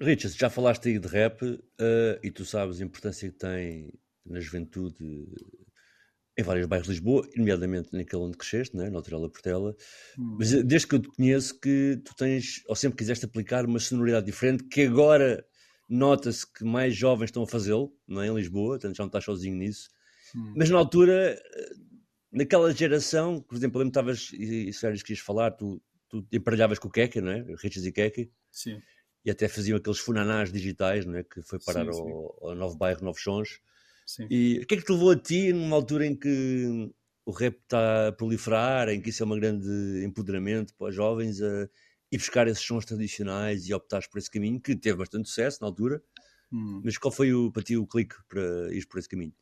Richas, 0.00 0.36
já 0.36 0.48
falaste 0.48 0.90
aí 0.90 0.98
de 1.00 1.08
rap 1.08 1.42
uh, 1.42 1.60
e 2.22 2.30
tu 2.30 2.44
sabes 2.44 2.80
a 2.80 2.84
importância 2.84 3.28
que 3.28 3.36
tem 3.36 3.92
na 4.24 4.38
juventude 4.38 5.26
em 6.38 6.42
vários 6.44 6.66
bairros 6.68 6.86
de 6.86 6.92
Lisboa, 6.92 7.28
nomeadamente 7.36 7.88
naquele 7.92 8.22
onde 8.22 8.38
cresceste, 8.38 8.76
né? 8.76 8.88
na 8.90 8.96
Autorela 8.96 9.28
Portela. 9.28 9.74
Hum. 10.16 10.36
Mas 10.38 10.52
eh, 10.52 10.62
desde 10.62 10.86
que 10.86 10.94
eu 10.94 11.00
te 11.00 11.08
conheço, 11.08 11.58
que 11.58 12.00
tu 12.04 12.14
tens, 12.14 12.62
ou 12.68 12.76
sempre 12.76 12.96
quiseste 12.96 13.24
aplicar 13.24 13.66
uma 13.66 13.80
sonoridade 13.80 14.26
diferente, 14.26 14.62
que 14.68 14.82
agora 14.82 15.44
nota-se 15.90 16.50
que 16.50 16.64
mais 16.64 16.94
jovens 16.94 17.26
estão 17.26 17.42
a 17.42 17.46
fazê-lo, 17.46 17.92
não 18.06 18.22
é? 18.22 18.28
Em 18.28 18.34
Lisboa, 18.34 18.78
portanto 18.78 18.96
já 18.96 19.02
não 19.02 19.08
estás 19.08 19.24
sozinho 19.24 19.56
nisso. 19.56 19.90
Hum. 20.34 20.54
Mas 20.56 20.70
na 20.70 20.78
altura, 20.78 21.36
eh, 21.42 21.70
naquela 22.30 22.72
geração, 22.72 23.42
por 23.42 23.56
exemplo, 23.56 23.80
lembro 23.80 23.92
que 23.92 23.98
estavas, 23.98 24.30
e 24.32 24.72
se 24.72 24.92
que 24.98 25.12
quis 25.12 25.18
falar, 25.18 25.50
tu, 25.50 25.82
tu 26.08 26.24
emparelhavas 26.30 26.78
com 26.78 26.86
o 26.86 26.90
Keke, 26.90 27.20
não 27.20 27.32
é? 27.32 27.40
Richards 27.42 27.84
e 27.84 27.92
Keke. 27.92 28.30
Sim. 28.52 28.80
E 29.24 29.30
até 29.30 29.48
faziam 29.48 29.76
aqueles 29.76 29.98
funanás 29.98 30.52
digitais, 30.52 31.04
não 31.04 31.16
é? 31.16 31.24
Que 31.24 31.42
foi 31.42 31.58
parar 31.58 31.84
sim, 31.86 31.92
sim. 31.92 32.00
Ao, 32.00 32.48
ao, 32.48 32.54
Novo 32.54 32.76
Bairro, 32.76 33.04
Novos 33.04 33.22
Sons. 33.22 33.60
Sim. 34.06 34.26
E 34.30 34.60
o 34.62 34.66
que 34.66 34.74
é 34.74 34.78
que 34.78 34.84
te 34.84 34.92
levou 34.92 35.10
a 35.10 35.16
ti, 35.16 35.52
numa 35.52 35.76
altura 35.76 36.06
em 36.06 36.14
que 36.14 36.90
o 37.26 37.32
rap 37.32 37.56
está 37.56 38.08
a 38.08 38.12
proliferar, 38.12 38.88
em 38.88 39.00
que 39.00 39.10
isso 39.10 39.22
é 39.22 39.26
um 39.26 39.38
grande 39.38 40.04
empoderamento 40.04 40.74
para 40.76 40.88
os 40.88 40.94
jovens, 40.94 41.42
a 41.42 41.68
e 42.10 42.18
buscar 42.18 42.48
esses 42.48 42.64
sons 42.64 42.84
tradicionais 42.84 43.68
e 43.68 43.74
optares 43.74 44.06
por 44.06 44.18
esse 44.18 44.30
caminho, 44.30 44.60
que 44.60 44.74
teve 44.74 44.98
bastante 44.98 45.28
sucesso 45.28 45.58
na 45.60 45.68
altura. 45.68 46.02
Hum. 46.52 46.82
Mas 46.84 46.98
qual 46.98 47.12
foi 47.12 47.32
o, 47.32 47.50
para 47.52 47.62
ti 47.62 47.76
o 47.76 47.86
clique 47.86 48.16
para 48.28 48.74
ir 48.74 48.86
por 48.86 48.98
esse 48.98 49.08
caminho? 49.08 49.34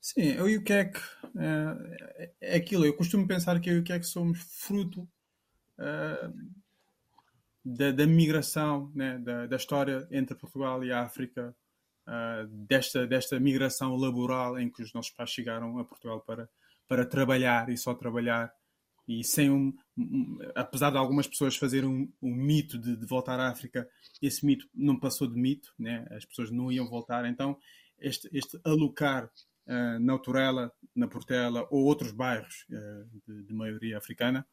Sim, 0.00 0.32
eu 0.32 0.48
e 0.48 0.56
o 0.56 0.62
Keck 0.62 1.00
é, 1.36 2.34
é 2.40 2.56
aquilo. 2.56 2.84
Eu 2.84 2.94
costumo 2.94 3.26
pensar 3.26 3.60
que 3.60 3.70
eu 3.70 3.76
e 3.76 3.80
o 3.80 3.84
Keck 3.84 4.04
somos 4.04 4.38
fruto 4.38 5.08
é, 5.78 6.30
da, 7.64 7.90
da, 7.92 8.06
migração, 8.06 8.90
né, 8.94 9.18
da, 9.18 9.46
da, 9.46 9.56
história 9.56 10.06
entre 10.10 10.36
Portugal 10.36 10.84
e 10.84 10.92
a 10.92 11.02
África, 11.02 11.54
é, 12.06 12.46
desta, 12.48 13.06
desta 13.06 13.40
migração 13.40 13.96
laboral 13.96 14.58
em 14.58 14.70
que 14.70 14.82
os 14.82 14.92
nossos 14.92 15.10
pais 15.10 15.30
chegaram 15.30 15.78
a 15.78 15.84
Portugal 15.84 16.20
para, 16.20 16.48
para 16.88 17.04
trabalhar 17.04 17.68
e 17.68 17.76
só 17.76 17.92
trabalhar 17.94 18.52
e 19.08 19.22
sem 19.22 19.50
um, 19.50 19.72
um, 19.96 20.38
apesar 20.54 20.90
de 20.90 20.96
algumas 20.96 21.26
pessoas 21.26 21.56
fazerem 21.56 21.88
um, 21.88 22.12
um 22.20 22.34
mito 22.34 22.78
de, 22.78 22.96
de, 22.96 23.06
voltar 23.06 23.38
à 23.38 23.48
África, 23.48 23.88
esse 24.20 24.44
mito 24.44 24.68
não 24.74 24.98
passou 24.98 25.28
de 25.28 25.38
mito, 25.38 25.72
né? 25.78 26.06
as 26.10 26.24
pessoas 26.24 26.50
não 26.50 26.72
iam 26.72 26.88
voltar. 26.88 27.24
Então, 27.26 27.56
este, 27.98 28.28
este 28.32 28.58
alocar 28.64 29.30
uh, 29.66 29.98
na 30.00 30.12
Autorela, 30.12 30.72
na 30.94 31.06
Portela 31.06 31.66
ou 31.70 31.84
outros 31.84 32.10
bairros 32.10 32.66
uh, 32.70 33.08
de, 33.26 33.44
de, 33.44 33.54
maioria 33.54 33.96
africana 33.98 34.46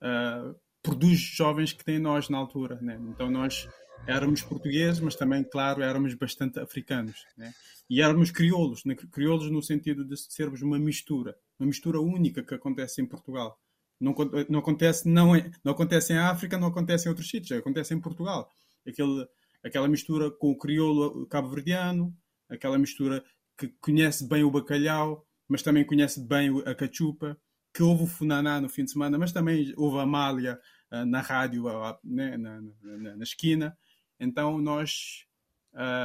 uh, 0.00 0.54
produz 0.82 1.18
jovens 1.18 1.72
que 1.72 1.84
têm 1.84 1.98
nós 1.98 2.28
na 2.28 2.38
altura. 2.38 2.78
Né? 2.80 2.98
Então, 3.08 3.28
nós 3.28 3.68
éramos 4.06 4.40
portugueses, 4.42 5.00
mas 5.00 5.16
também, 5.16 5.42
claro, 5.42 5.82
éramos 5.82 6.14
bastante 6.14 6.60
africanos. 6.60 7.26
Né? 7.36 7.52
E 7.90 8.00
éramos 8.00 8.30
crioulos, 8.30 8.84
né? 8.84 8.94
crioulos 8.94 9.50
no 9.50 9.62
sentido 9.62 10.04
de 10.04 10.16
sermos 10.16 10.62
uma 10.62 10.78
mistura, 10.78 11.36
uma 11.58 11.66
mistura 11.66 12.00
única 12.00 12.42
que 12.42 12.54
acontece 12.54 13.02
em 13.02 13.06
Portugal. 13.06 13.58
Não, 13.98 14.14
não, 14.48 14.60
acontece, 14.60 15.08
não, 15.08 15.32
não 15.64 15.72
acontece 15.72 16.12
em 16.12 16.18
África, 16.18 16.58
não 16.58 16.68
acontece 16.68 17.06
em 17.06 17.08
outros 17.08 17.28
sítios, 17.28 17.58
acontece 17.58 17.94
em 17.94 18.00
Portugal. 18.00 18.50
Aquele, 18.86 19.26
aquela 19.64 19.88
mistura 19.88 20.30
com 20.30 20.50
o 20.50 20.58
crioulo 20.58 21.26
cabo-verdiano, 21.26 22.14
aquela 22.48 22.78
mistura 22.78 23.24
que 23.56 23.68
conhece 23.80 24.28
bem 24.28 24.44
o 24.44 24.50
bacalhau, 24.50 25.26
mas 25.48 25.62
também 25.62 25.84
conhece 25.84 26.20
bem 26.20 26.62
a 26.66 26.74
cachupa, 26.74 27.38
que 27.72 27.82
houve 27.82 28.04
o 28.04 28.06
funaná 28.06 28.60
no 28.60 28.68
fim 28.68 28.84
de 28.84 28.90
semana, 28.90 29.18
mas 29.18 29.32
também 29.32 29.72
houve 29.76 29.98
a 29.98 30.02
Amália 30.02 30.60
uh, 30.92 31.04
na 31.04 31.20
rádio, 31.20 31.66
uh, 31.66 31.96
né, 32.04 32.36
na, 32.36 32.60
na, 32.82 33.16
na, 33.16 33.22
esquina. 33.22 33.76
Então 34.18 34.58
nós, 34.58 35.26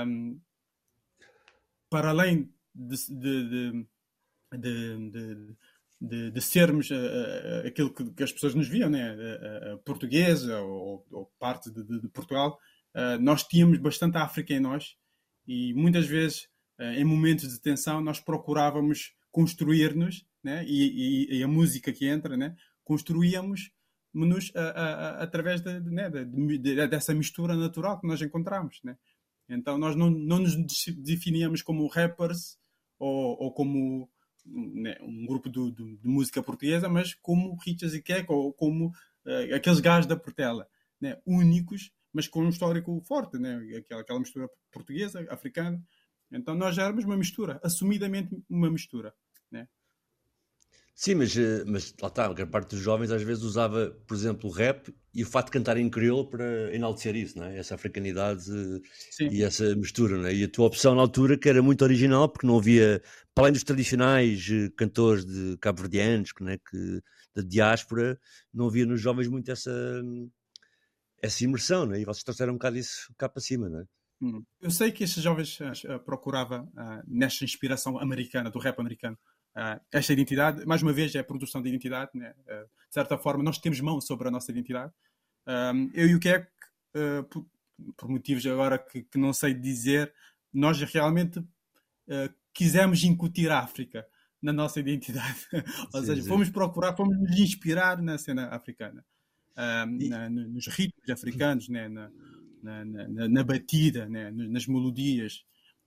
um, 0.06 0.40
para 1.90 2.10
além 2.10 2.54
de, 2.74 2.96
de, 3.10 3.88
de, 4.54 5.10
de 5.10 5.56
de, 6.02 6.32
de 6.32 6.42
sermos 6.42 6.90
uh, 6.90 7.68
aquilo 7.68 7.94
que, 7.94 8.12
que, 8.12 8.24
as 8.24 8.32
pessoas 8.32 8.56
nos 8.56 8.68
viam, 8.68 8.90
né? 8.90 9.14
Uh, 9.14 9.78
portuguesa 9.84 10.60
ou, 10.62 11.06
ou, 11.12 11.32
parte 11.40 11.72
de, 11.72 11.84
de, 11.84 12.02
de 12.02 12.10
Portugal, 12.10 12.58
nós 13.22 13.44
tínhamos 13.44 13.78
bastante 13.78 14.18
África 14.18 14.54
em 14.54 14.60
nós 14.60 14.98
e 15.48 15.74
muitas 15.74 16.06
vezes, 16.06 16.50
em 16.78 17.06
momentos 17.06 17.48
de 17.48 17.62
tensão, 17.62 18.02
nós 18.02 18.20
procurávamos 18.20 19.14
construir-nos 19.32 20.26
né? 20.44 20.66
E, 20.66 21.28
e, 21.30 21.38
e, 21.40 21.44
a 21.44 21.48
música 21.48 21.94
que 21.94 22.08
entra, 22.08 22.36
né? 22.36 22.56
construíamos 22.84 23.72
nos 24.14 24.52
através 25.20 25.62
de, 25.62 25.80
né? 25.80 26.10
de, 26.10 26.88
dessa 26.88 27.14
mistura 27.14 27.56
natural 27.56 28.00
que 28.00 28.08
nós 28.08 28.22
encontramos. 28.22 28.80
Né? 28.84 28.98
Então 29.48 29.78
nós 29.78 29.96
não, 29.96 30.10
não 30.10 30.40
nos 30.40 30.56
definíamos 30.98 31.62
como 31.62 31.88
rappers 31.88 32.58
ou, 33.00 33.38
ou 33.40 33.54
como 33.54 34.10
né, 34.46 34.98
um 35.02 35.26
grupo 35.26 35.50
de, 35.50 35.72
de, 35.72 35.98
de, 35.98 36.08
música 36.08 36.42
portuguesa, 36.42 36.90
mas 36.90 37.14
como 37.14 37.56
Richas 37.56 37.94
e 37.94 38.02
Keck 38.02 38.32
ou 38.32 38.54
como 38.54 38.88
uh, 38.88 39.56
aqueles 39.56 39.80
gajos 39.80 40.08
da 40.08 40.16
Portela, 40.16 40.68
né, 41.00 41.18
únicos, 41.26 41.92
mas 42.14 42.28
com 42.28 42.42
um 42.42 42.50
histórico 42.50 43.00
forte, 43.02 43.38
né, 43.38 43.60
aquela, 43.78 44.02
aquela 44.02 44.20
mistura 44.20 44.50
portuguesa, 44.72 45.26
africana. 45.30 45.82
Então 46.32 46.56
nós 46.56 46.76
já 46.76 46.84
éramos 46.84 47.04
uma 47.06 47.18
mistura, 47.18 47.60
assumidamente 47.64 48.36
uma 48.50 48.70
mistura. 48.70 49.14
Sim, 51.04 51.16
mas, 51.16 51.36
eh, 51.36 51.64
mas 51.66 51.96
lá 52.00 52.10
está, 52.10 52.28
a 52.28 52.34
grande 52.34 52.52
parte 52.52 52.76
dos 52.76 52.80
jovens 52.80 53.10
às 53.10 53.24
vezes 53.24 53.44
usava, 53.44 53.90
por 54.06 54.14
exemplo, 54.14 54.48
o 54.48 54.54
rap 54.54 54.94
e 55.16 55.24
o 55.24 55.26
fato 55.26 55.48
de 55.48 55.54
cantar 55.54 55.76
em 55.76 55.90
crioulo 55.90 56.30
para 56.30 56.76
enaltecer 56.76 57.16
isso, 57.16 57.40
não 57.40 57.46
é? 57.48 57.58
essa 57.58 57.74
africanidade 57.74 58.44
Sim. 59.10 59.28
e 59.32 59.42
essa 59.42 59.76
mistura. 59.76 60.16
Não 60.16 60.28
é? 60.28 60.36
E 60.36 60.44
a 60.44 60.48
tua 60.48 60.68
opção 60.68 60.94
na 60.94 61.02
altura, 61.02 61.40
que 61.40 61.50
era 61.50 61.60
muito 61.60 61.82
original, 61.82 62.30
porque 62.30 62.46
não 62.46 62.56
havia, 62.56 63.02
para 63.34 63.46
além 63.46 63.54
dos 63.54 63.64
tradicionais 63.64 64.48
eh, 64.52 64.70
cantores 64.78 65.26
de 65.26 65.58
cabo-verdianos, 65.58 66.34
é? 66.48 66.58
que, 66.60 67.02
da 67.36 67.42
diáspora, 67.42 68.20
não 68.54 68.68
havia 68.68 68.86
nos 68.86 69.02
jovens 69.02 69.28
muito 69.28 69.50
essa, 69.50 69.72
essa 71.20 71.44
imersão, 71.44 71.88
não 71.88 71.96
é? 71.96 72.02
e 72.02 72.06
vocês 72.06 72.24
trouxeram 72.24 72.54
um 72.54 72.58
bocado 72.58 72.78
isso 72.78 73.12
cá 73.18 73.28
para 73.28 73.42
cima. 73.42 73.68
Não 73.68 73.80
é? 73.80 73.86
Hum. 74.22 74.44
Eu 74.62 74.70
sei 74.70 74.92
que 74.92 75.04
estes 75.04 75.24
jovens 75.24 75.60
uh, 75.60 76.00
procuravam 76.06 76.66
uh, 76.66 77.02
nesta 77.08 77.44
inspiração 77.44 77.98
americana, 77.98 78.52
do 78.52 78.60
rap 78.60 78.80
americano, 78.80 79.18
esta 79.92 80.14
identidade, 80.14 80.66
mais 80.66 80.82
uma 80.82 80.94
vez, 80.94 81.14
é 81.14 81.20
a 81.20 81.24
produção 81.24 81.62
de 81.62 81.70
identidade. 81.70 82.12
Né? 82.14 82.34
Uh, 82.42 82.66
de 82.88 82.94
certa 82.94 83.18
forma, 83.18 83.44
nós 83.44 83.58
temos 83.58 83.80
mão 83.82 84.00
sobre 84.00 84.28
a 84.28 84.32
nossa 84.32 84.52
identidade. 84.52 84.94
Uh, 85.46 85.90
eu 85.94 86.08
e 86.08 86.16
o 86.16 86.20
é 86.26 86.48
por, 87.30 87.46
por, 87.96 88.10
motivos 88.10 88.46
agora 88.46 88.78
que, 88.78 89.04
que, 89.04 89.18
não 89.18 89.34
sei 89.34 89.54
dizer, 89.54 90.14
nós 90.54 90.82
realmente 90.82 91.42
quisemos 92.54 93.02
incutir 93.06 93.50
a 93.50 93.60
África 93.60 94.06
na 94.42 94.52
nossa 94.52 94.82
identidade. 94.82 95.48
Ou 95.94 96.02
sim, 96.02 96.08
seja, 96.08 96.22
sim. 96.22 96.28
fomos 96.28 96.50
procurar, 96.50 96.94
fomos 96.96 97.18
nos 97.18 97.40
inspirar 97.40 98.02
na 98.02 98.18
cena 98.18 98.48
africana, 98.48 99.06
e... 100.00 100.10
na, 100.10 100.30
nos 100.30 100.68
ritmos 100.68 101.10
africanos, 101.10 101.70
né? 101.70 101.88
na, 101.88 102.12
na, 102.62 102.86
na, 102.86 103.30
na 103.30 103.44
batida, 103.44 104.08
né? 104.10 104.30
nas 104.32 104.68
melodias. 104.68 105.46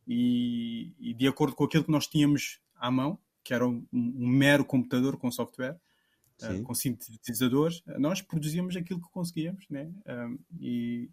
E, 0.09 0.93
e 0.99 1.15
de 1.15 1.27
acordo 1.27 1.55
com 1.55 1.65
aquilo 1.65 1.85
que 1.85 1.91
nós 1.91 2.07
tínhamos 2.07 2.61
à 2.77 2.91
mão, 2.91 3.19
que 3.45 3.53
era 3.53 3.67
um, 3.67 3.87
um 3.93 4.27
mero 4.27 4.65
computador 4.65 5.19
com 5.19 5.31
software, 5.31 5.79
uh, 6.43 6.63
com 6.63 6.75
sintetizadores, 6.75 7.83
nós 7.99 8.23
produzíamos 8.23 8.75
aquilo 8.75 9.01
que 9.01 9.11
conseguíamos, 9.11 9.67
né? 9.69 9.93
Um, 10.09 10.39
e, 10.59 11.11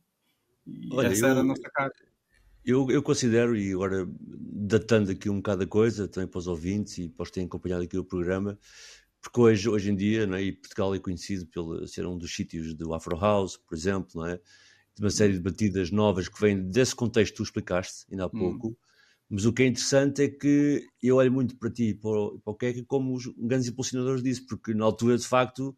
e 0.66 0.90
Olha, 0.94 1.08
essa 1.08 1.26
eu, 1.26 1.32
era 1.32 1.40
a 1.42 1.44
nossa 1.44 1.70
cara. 1.74 1.94
Eu, 2.64 2.90
eu 2.90 3.04
considero, 3.04 3.56
e 3.56 3.74
agora 3.74 4.08
datando 4.18 5.12
aqui 5.12 5.30
um 5.30 5.38
bocado 5.38 5.64
a 5.64 5.68
coisa, 5.68 6.08
também 6.08 6.28
para 6.28 6.40
os 6.40 6.48
ouvintes 6.48 6.98
e 6.98 7.10
para 7.10 7.24
os 7.24 7.30
que 7.30 7.36
têm 7.36 7.46
acompanhado 7.46 7.84
aqui 7.84 7.98
o 7.98 8.06
programa, 8.06 8.58
porque 9.22 9.40
hoje, 9.40 9.70
hoje 9.70 9.92
em 9.92 9.96
dia, 9.96 10.26
não 10.26 10.36
é? 10.36 10.44
e 10.44 10.52
Portugal 10.52 10.96
é 10.96 11.00
conhecido 11.00 11.46
por 11.48 11.88
ser 11.88 12.06
um 12.06 12.18
dos 12.18 12.34
sítios 12.34 12.74
do 12.74 12.94
Afro 12.94 13.18
House, 13.18 13.58
por 13.58 13.76
exemplo, 13.76 14.22
não 14.22 14.28
é? 14.28 14.40
de 14.96 15.02
uma 15.02 15.10
série 15.10 15.34
de 15.34 15.40
batidas 15.40 15.92
novas 15.92 16.28
que 16.28 16.40
vêm 16.40 16.70
desse 16.70 16.96
contexto 16.96 17.34
que 17.34 17.38
tu 17.38 17.44
explicaste 17.44 18.06
ainda 18.10 18.24
há 18.24 18.28
hum. 18.28 18.30
pouco. 18.30 18.68
Hum. 18.70 18.76
Mas 19.34 19.46
o 19.46 19.54
que 19.54 19.64
é 19.64 19.68
interessante 19.68 20.24
é 20.24 20.28
que 20.28 20.86
eu 21.02 21.16
olho 21.16 21.32
muito 21.32 21.56
para 21.56 21.72
ti 21.72 21.92
e 21.92 21.94
para, 21.94 22.10
o 22.10 22.54
Keke 22.54 22.84
como 22.84 23.16
os 23.16 23.28
grandes 23.38 23.70
impulsionadores 23.70 24.22
disso, 24.22 24.46
porque 24.46 24.74
na 24.74 24.84
altura, 24.84 25.18
de 25.18 25.26
facto, 25.26 25.74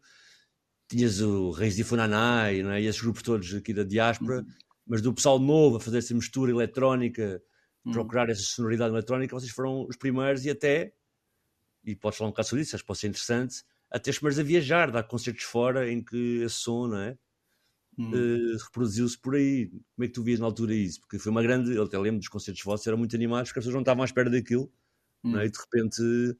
tinhas 0.88 1.20
o 1.20 1.52
Reis 1.52 1.76
de 1.76 1.84
Funaná 1.84 2.52
e, 2.52 2.62
é? 2.62 2.82
e 2.82 2.86
esses 2.86 3.00
grupos 3.00 3.22
todos 3.22 3.54
aqui 3.54 3.72
da 3.72 3.84
diáspora, 3.84 4.40
uhum. 4.40 4.46
mas 4.84 5.00
do 5.00 5.14
pessoal 5.14 5.38
novo 5.38 5.76
a 5.76 5.80
fazer 5.80 5.98
essa 5.98 6.12
mistura 6.12 6.50
eletrónica, 6.50 7.40
uhum. 7.84 7.92
procurar 7.92 8.28
essa 8.28 8.42
sonoridade 8.42 8.92
eletrónica, 8.92 9.38
vocês 9.38 9.52
foram 9.52 9.86
os 9.88 9.96
primeiros 9.96 10.44
e 10.44 10.50
até, 10.50 10.92
e 11.84 11.94
podes 11.94 12.18
falar 12.18 12.30
um 12.30 12.32
bocado 12.32 12.48
sobre 12.48 12.62
isso, 12.62 12.74
acho 12.74 12.82
que 12.82 12.88
pode 12.88 12.98
ser 12.98 13.06
interessante, 13.06 13.62
até 13.88 14.10
os 14.10 14.18
primeiros 14.18 14.40
a 14.40 14.42
viajar, 14.42 14.90
dar 14.90 15.04
concertos 15.04 15.44
fora 15.44 15.88
em 15.88 16.02
que 16.02 16.42
esse 16.42 16.56
som, 16.56 16.88
não 16.88 16.98
é? 16.98 17.16
Hum. 17.98 18.10
uh, 18.10 18.64
reproduziu-se 18.64 19.18
por 19.18 19.34
aí. 19.34 19.68
Como 19.68 20.04
é 20.04 20.06
que 20.06 20.12
tu 20.12 20.22
vias 20.22 20.40
na 20.40 20.46
altura 20.46 20.74
isso? 20.74 21.00
Porque 21.00 21.18
foi 21.18 21.30
uma 21.30 21.42
grande. 21.42 21.74
Eu 21.74 21.84
até 21.84 21.98
lembro 21.98 22.18
dos 22.18 22.28
concertos 22.28 22.62
vossos, 22.62 22.86
eram 22.86 22.98
muito 22.98 23.14
animados, 23.16 23.50
porque 23.50 23.60
as 23.60 23.64
pessoas 23.64 23.74
não 23.74 23.82
estavam 23.82 24.02
à 24.02 24.06
espera 24.06 24.30
daquilo. 24.30 24.72
hum. 25.22 25.38
é? 25.38 25.46
e 25.46 25.50
de 25.50 25.58
repente 25.58 26.36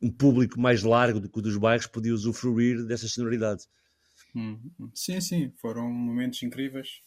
um 0.00 0.10
público 0.10 0.60
mais 0.60 0.82
largo 0.82 1.20
do 1.20 1.28
que 1.28 1.38
o 1.38 1.42
dos 1.42 1.56
bairros 1.56 1.86
podia 1.86 2.14
usufruir 2.14 2.84
dessa 2.86 3.08
sonoridade. 3.08 3.64
Hum. 4.34 4.60
Sim, 4.94 5.20
sim, 5.20 5.52
foram 5.56 5.90
momentos 5.90 6.42
incríveis. 6.42 7.02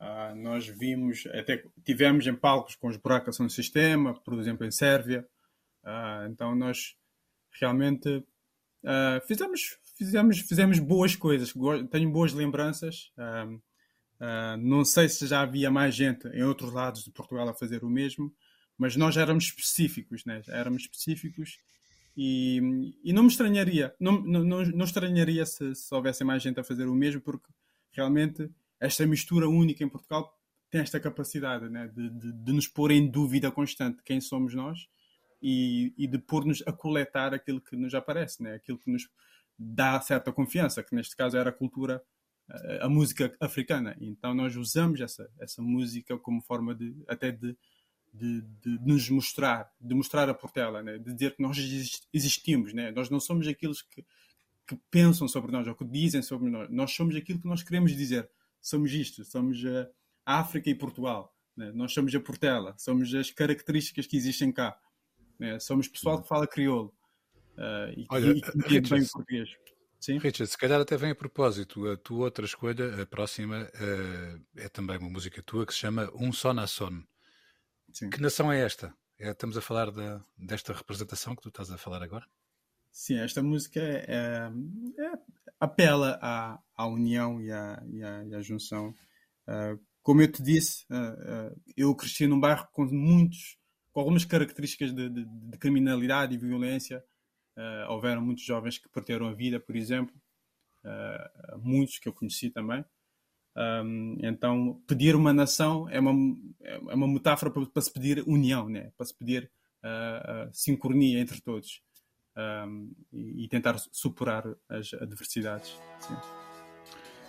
Uh, 0.00 0.34
nós 0.36 0.68
vimos, 0.68 1.26
até 1.26 1.64
tivemos 1.84 2.26
em 2.26 2.34
palcos 2.34 2.76
com 2.76 2.88
os 2.88 2.96
buracos 2.96 3.38
no 3.40 3.50
sistema, 3.50 4.14
por 4.14 4.38
exemplo, 4.38 4.64
em 4.64 4.70
Sérvia. 4.70 5.26
Uh, 5.82 6.30
então 6.30 6.54
nós 6.54 6.96
realmente 7.60 8.08
uh, 8.08 9.26
fizemos, 9.26 9.78
fizemos, 9.98 10.38
fizemos 10.38 10.78
boas 10.78 11.16
coisas. 11.16 11.52
Tenho 11.90 12.10
boas 12.10 12.32
lembranças. 12.32 13.12
não 14.60 14.84
sei 14.84 15.08
se 15.08 15.26
já 15.26 15.42
havia 15.42 15.70
mais 15.70 15.94
gente 15.94 16.28
em 16.28 16.42
outros 16.42 16.72
lados 16.72 17.04
de 17.04 17.10
Portugal 17.10 17.48
a 17.48 17.54
fazer 17.54 17.84
o 17.84 17.90
mesmo, 17.90 18.32
mas 18.78 18.94
nós 18.96 19.16
éramos 19.16 19.44
específicos, 19.44 20.24
né? 20.24 20.40
éramos 20.48 20.82
específicos 20.82 21.58
e, 22.16 22.94
e 23.04 23.12
não 23.12 23.24
me 23.24 23.28
estranharia, 23.28 23.94
não, 24.00 24.20
não, 24.20 24.44
não, 24.44 24.62
não 24.64 24.84
estranharia 24.84 25.44
se, 25.44 25.74
se 25.74 25.94
houvesse 25.94 26.24
mais 26.24 26.42
gente 26.42 26.58
a 26.58 26.64
fazer 26.64 26.86
o 26.86 26.94
mesmo, 26.94 27.20
porque 27.20 27.48
realmente 27.92 28.50
esta 28.80 29.06
mistura 29.06 29.48
única 29.48 29.82
em 29.82 29.88
Portugal 29.88 30.32
tem 30.70 30.80
esta 30.80 31.00
capacidade 31.00 31.68
né, 31.68 31.88
de, 31.88 32.10
de, 32.10 32.32
de, 32.32 32.52
nos 32.52 32.68
pôr 32.68 32.90
em 32.90 33.08
dúvida 33.08 33.50
constante 33.50 34.02
quem 34.04 34.20
somos 34.20 34.54
nós 34.54 34.88
e, 35.42 35.94
e 35.96 36.06
de 36.06 36.18
pôr-nos 36.18 36.62
a 36.66 36.72
coletar 36.72 37.32
aquilo 37.32 37.60
que 37.60 37.76
nos 37.76 37.94
aparece, 37.94 38.42
né, 38.42 38.54
aquilo 38.54 38.78
que 38.78 38.90
nos 38.90 39.08
dá 39.58 40.00
certa 40.00 40.32
confiança, 40.32 40.82
que 40.82 40.94
neste 40.94 41.16
caso 41.16 41.36
era 41.36 41.50
a 41.50 41.52
cultura, 41.52 42.02
a, 42.48 42.86
a 42.86 42.88
música 42.88 43.34
africana. 43.40 43.96
Então 44.00 44.34
nós 44.34 44.54
usamos 44.56 45.00
essa, 45.00 45.28
essa 45.40 45.60
música 45.60 46.16
como 46.18 46.40
forma 46.42 46.74
de 46.74 46.94
até 47.08 47.32
de, 47.32 47.56
de, 48.12 48.40
de 48.40 48.78
nos 48.86 49.08
mostrar, 49.10 49.70
de 49.80 49.94
mostrar 49.94 50.28
a 50.28 50.34
Portela, 50.34 50.82
né, 50.82 50.98
de 50.98 51.12
dizer 51.12 51.34
que 51.34 51.42
nós 51.42 51.58
existimos, 52.12 52.72
né, 52.72 52.90
nós 52.92 53.10
não 53.10 53.20
somos 53.20 53.46
aqueles 53.48 53.82
que, 53.82 54.04
que 54.66 54.76
pensam 54.90 55.26
sobre 55.26 55.50
nós 55.50 55.66
ou 55.66 55.74
que 55.74 55.84
dizem 55.84 56.22
sobre 56.22 56.50
nós, 56.50 56.70
nós 56.70 56.92
somos 56.92 57.16
aquilo 57.16 57.40
que 57.40 57.48
nós 57.48 57.62
queremos 57.62 57.96
dizer 57.96 58.28
somos 58.60 58.92
isto, 58.92 59.24
somos 59.24 59.64
a 60.26 60.40
África 60.40 60.68
e 60.68 60.74
Portugal. 60.74 61.34
Né? 61.56 61.72
Nós 61.72 61.92
somos 61.92 62.14
a 62.14 62.20
Portela, 62.20 62.74
somos 62.78 63.14
as 63.14 63.30
características 63.30 64.06
que 64.06 64.16
existem 64.16 64.52
cá. 64.52 64.78
Né? 65.38 65.58
Somos 65.58 65.88
pessoal 65.88 66.20
que 66.20 66.28
fala 66.28 66.46
crioulo 66.46 66.94
uh, 67.58 67.92
e, 67.96 68.06
Olha, 68.08 68.30
e, 68.30 68.40
que 68.40 68.58
entende 68.58 68.90
bem 68.90 69.02
o 69.02 69.10
português. 69.10 69.48
Sim? 70.00 70.18
Richard, 70.18 70.46
se 70.46 70.56
calhar 70.56 70.80
até 70.80 70.96
vem 70.96 71.10
a 71.10 71.14
propósito, 71.14 71.88
a 71.88 71.96
tua 71.96 72.26
outra 72.26 72.44
escolha, 72.44 73.02
a 73.02 73.06
próxima, 73.06 73.62
uh, 73.62 74.40
é 74.56 74.68
também 74.68 74.96
uma 74.98 75.10
música 75.10 75.42
tua 75.42 75.66
que 75.66 75.72
se 75.72 75.80
chama 75.80 76.10
Um 76.14 76.32
Só 76.32 76.54
na 76.54 76.66
Son. 76.66 77.02
Que 78.12 78.20
nação 78.20 78.52
é 78.52 78.60
esta? 78.60 78.94
É, 79.18 79.30
estamos 79.30 79.56
a 79.56 79.60
falar 79.60 79.90
de, 79.90 80.20
desta 80.36 80.72
representação 80.72 81.34
que 81.34 81.42
tu 81.42 81.48
estás 81.48 81.70
a 81.72 81.78
falar 81.78 82.02
agora? 82.02 82.24
Sim, 82.92 83.18
esta 83.18 83.42
música 83.42 83.80
é, 83.80 84.04
é, 84.08 85.04
é 85.04 85.12
apela 85.58 86.18
à, 86.22 86.58
à 86.76 86.86
união 86.86 87.40
e 87.40 87.50
à, 87.50 87.82
e 87.90 88.02
à, 88.02 88.24
e 88.24 88.34
à 88.34 88.40
junção. 88.40 88.94
Uh, 89.48 89.80
como 90.02 90.22
eu 90.22 90.30
te 90.30 90.42
disse, 90.42 90.84
uh, 90.90 91.50
uh, 91.52 91.60
eu 91.76 91.94
cresci 91.94 92.26
num 92.26 92.38
bairro 92.38 92.66
com 92.72 92.84
muitos, 92.86 93.58
com 93.92 94.00
algumas 94.00 94.24
características 94.24 94.92
de, 94.94 95.08
de, 95.08 95.24
de 95.24 95.58
criminalidade 95.58 96.34
e 96.34 96.38
violência. 96.38 97.02
Houveram 97.88 98.22
muitos 98.22 98.44
jovens 98.44 98.78
que 98.78 98.88
perderam 98.88 99.28
a 99.28 99.32
vida, 99.32 99.58
por 99.58 99.74
exemplo, 99.76 100.14
muitos 101.58 101.98
que 101.98 102.08
eu 102.08 102.12
conheci 102.12 102.50
também. 102.50 102.84
Um, 103.56 104.16
então, 104.22 104.80
pedir 104.86 105.16
uma 105.16 105.32
nação 105.32 105.88
é 105.88 105.98
uma, 105.98 106.12
é 106.60 106.94
uma 106.94 107.08
metáfora 107.08 107.50
para, 107.50 107.66
para 107.66 107.82
se 107.82 107.92
pedir 107.92 108.22
união, 108.26 108.68
né? 108.68 108.92
para 108.96 109.04
se 109.04 109.14
pedir 109.16 109.50
sincronia 110.52 111.18
entre 111.18 111.40
todos 111.40 111.82
um, 112.38 112.92
e, 113.12 113.44
e, 113.44 113.48
tentar 113.48 113.76
superar 113.92 114.44
as 114.68 114.94
adversidades. 114.94 115.76
Sim. 116.00 116.16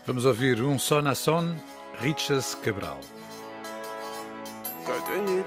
Vamos 0.05 0.25
ouvir 0.25 0.61
um 0.61 0.77
só 0.79 1.01
na 1.01 1.15
son, 1.15 1.55
Richas 1.99 2.55
Cabral. 2.55 2.99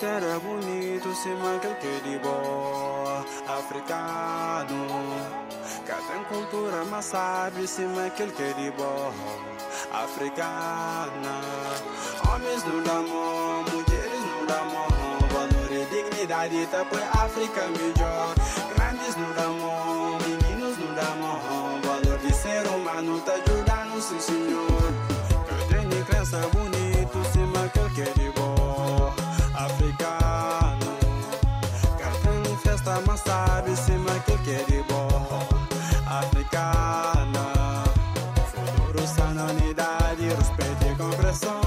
Era 0.06 0.38
bonito, 0.38 1.14
se 1.14 1.28
que 1.28 1.88
africano. 3.48 4.86
Cada 5.86 6.24
cultura, 6.28 6.84
mas 6.90 7.04
sabe 7.06 7.66
se 7.66 7.82
aquele 8.06 8.30
que 8.32 8.54
de 8.54 8.72
africana. 9.92 11.40
Homens 12.28 12.64
no 12.64 12.82
dão 12.82 13.02
mulheres 13.02 14.20
no 14.20 14.46
dão 14.46 14.68
valor 15.28 15.72
e 15.72 15.84
dignidade, 15.86 16.66
tá 16.66 16.84
por 16.84 17.02
África 17.02 17.62
melhor. 17.68 18.34
Grandes 18.74 19.16
no 19.16 19.34
dão 19.34 20.18
meninos 20.20 20.78
no 20.78 20.94
dão 20.94 21.80
valor 21.82 22.18
de 22.18 22.32
ser 22.34 22.66
humano, 22.68 23.20
tá 23.20 23.32
ajudando, 23.32 24.00
sim 24.00 24.20
senhor. 24.20 24.92
Eu 25.50 25.68
tenho 25.68 26.04
crença 26.06 26.38
bonito, 26.48 27.32
cima 27.32 27.68
que 27.68 27.78
eu 27.78 27.90
quero 27.94 28.32
bom, 28.32 28.41
africano. 29.64 30.98
Cartão 31.98 32.56
festa, 32.58 33.02
mas 33.06 33.20
sabe, 33.20 33.76
cima 33.76 34.10
que 34.20 34.32
eu 34.32 34.38
quero 34.38 34.84
bom, 34.88 35.48
africana. 36.06 37.84
Futuro 38.50 39.06
sana 39.06 39.44
unidade, 39.44 40.28
respeito 40.28 40.86
e 40.90 40.96
compreensão, 40.96 41.60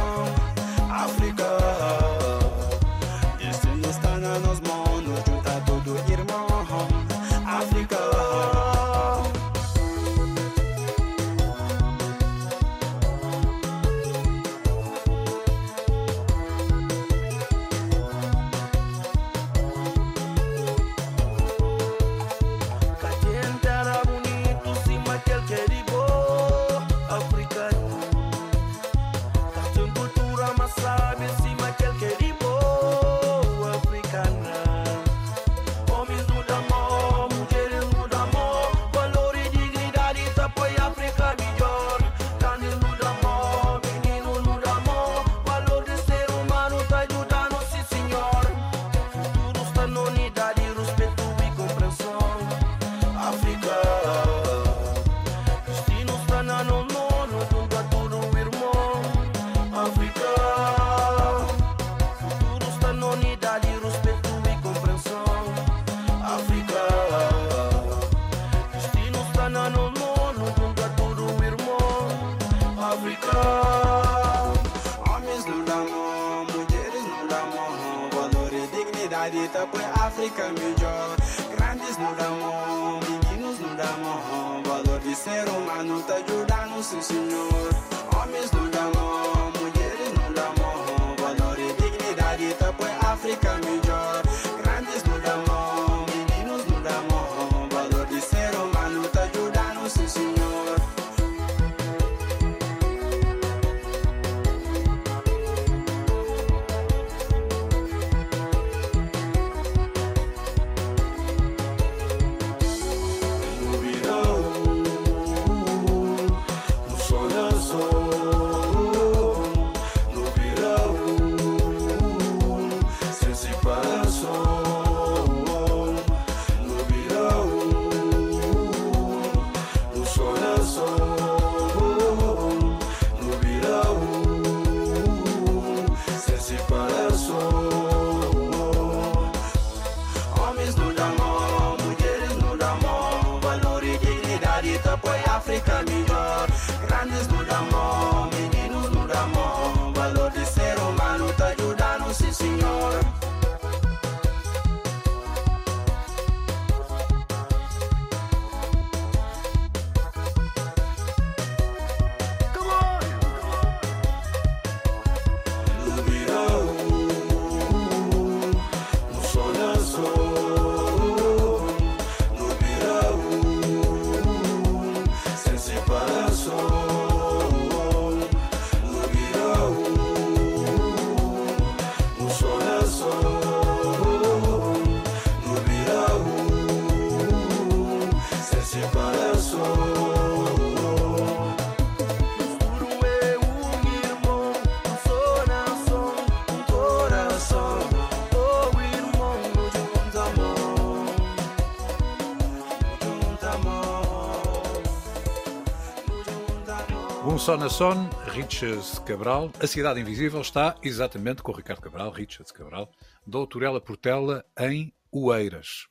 Só 207.45 207.55
na 207.55 207.69
Son, 207.69 208.09
Richards 208.31 208.97
Cabral. 209.05 209.53
A 209.59 209.67
Cidade 209.67 210.01
Invisível 210.01 210.41
está 210.41 210.75
exatamente 210.81 211.43
com 211.43 211.51
o 211.51 211.55
Ricardo 211.55 211.79
Cabral, 211.79 212.09
Richards 212.09 212.51
Cabral, 212.51 212.91
doutorela 213.23 213.79
Portela 213.79 214.43
em 214.59 214.91
Oeiras. 215.11 215.87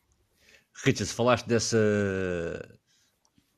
Richards, 0.85 1.12
falaste 1.12 1.47
dessa 1.47 1.79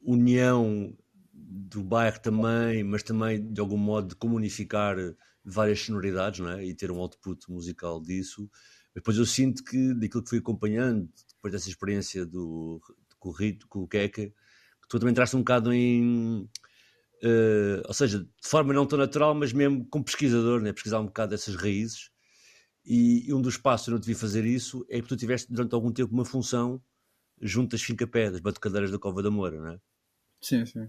união 0.02 0.94
do 1.32 1.82
bairro 1.82 2.20
também, 2.20 2.84
mas 2.84 3.02
também 3.02 3.50
de 3.50 3.62
algum 3.62 3.78
modo 3.78 4.08
de 4.08 4.16
comunicar 4.16 4.96
várias 5.42 5.80
sonoridades 5.80 6.40
não 6.40 6.50
é? 6.50 6.66
e 6.66 6.74
ter 6.74 6.90
um 6.90 6.98
output 6.98 7.50
musical 7.50 7.98
disso. 8.02 8.46
Depois 8.94 9.16
eu 9.16 9.24
sinto 9.24 9.64
que, 9.64 9.94
daquilo 9.94 10.22
que 10.22 10.28
fui 10.28 10.38
acompanhando, 10.40 11.08
depois 11.34 11.50
dessa 11.50 11.70
experiência 11.70 12.26
do, 12.26 12.78
com 13.18 13.30
o 13.30 13.32
Rito, 13.32 13.66
com 13.68 13.78
o 13.78 13.88
Keke, 13.88 14.34
que 14.82 14.86
tu 14.86 14.98
também 14.98 15.12
entraste 15.12 15.34
um 15.34 15.40
bocado 15.40 15.72
em 15.72 16.46
Uh, 17.22 17.82
ou 17.86 17.94
seja, 17.94 18.20
de 18.20 18.48
forma 18.48 18.74
não 18.74 18.86
tão 18.86 18.98
natural, 18.98 19.34
mas 19.34 19.52
mesmo 19.52 19.86
como 19.86 20.04
pesquisador, 20.04 20.60
né? 20.60 20.72
pesquisar 20.72 21.00
um 21.00 21.06
bocado 21.06 21.30
dessas 21.30 21.56
raízes. 21.56 22.10
E, 22.84 23.28
e 23.28 23.34
um 23.34 23.40
dos 23.40 23.56
passos 23.56 23.88
onde 23.88 23.96
eu 23.96 24.00
devia 24.00 24.16
fazer 24.16 24.44
isso 24.44 24.86
é 24.88 25.00
que 25.00 25.08
tu 25.08 25.16
tiveste 25.16 25.52
durante 25.52 25.74
algum 25.74 25.90
tempo 25.90 26.12
uma 26.12 26.24
função 26.24 26.80
junto 27.40 27.72
das 27.72 27.82
fincapé, 27.82 28.30
das 28.30 28.40
batucadeiras 28.40 28.90
da 28.90 28.98
Cova 28.98 29.22
da 29.22 29.30
Moura, 29.30 29.60
não 29.60 29.70
é? 29.70 29.80
Sim, 30.40 30.64
sim. 30.64 30.88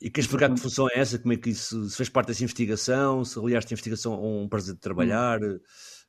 E 0.00 0.10
queres 0.10 0.26
explicar 0.26 0.52
que 0.52 0.60
função 0.60 0.88
é 0.90 0.98
essa? 0.98 1.18
Como 1.18 1.32
é 1.32 1.36
que 1.36 1.50
isso 1.50 1.88
se 1.88 1.96
fez 1.96 2.08
parte 2.08 2.28
dessa 2.28 2.42
investigação? 2.42 3.24
Se 3.24 3.38
aliaste 3.38 3.72
a 3.72 3.74
investigação 3.74 4.12
a 4.12 4.20
um 4.20 4.48
prazer 4.48 4.74
de 4.74 4.80
trabalhar? 4.80 5.42
Hum. 5.42 5.58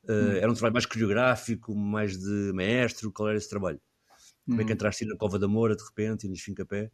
Uh, 0.04 0.38
era 0.38 0.52
um 0.52 0.54
trabalho 0.54 0.74
mais 0.74 0.86
coreográfico, 0.86 1.74
mais 1.74 2.18
de 2.18 2.52
maestro? 2.54 3.12
Qual 3.12 3.30
era 3.30 3.38
esse 3.38 3.50
trabalho? 3.50 3.80
Como 4.46 4.58
hum. 4.58 4.62
é 4.62 4.66
que 4.66 4.72
hum. 4.72 4.74
entraste 4.74 5.06
na 5.06 5.16
Cova 5.16 5.40
da 5.40 5.48
Moura 5.48 5.76
de 5.76 5.84
repente 5.84 6.26
e 6.26 6.30
nos 6.30 6.42
fincapé? 6.42 6.92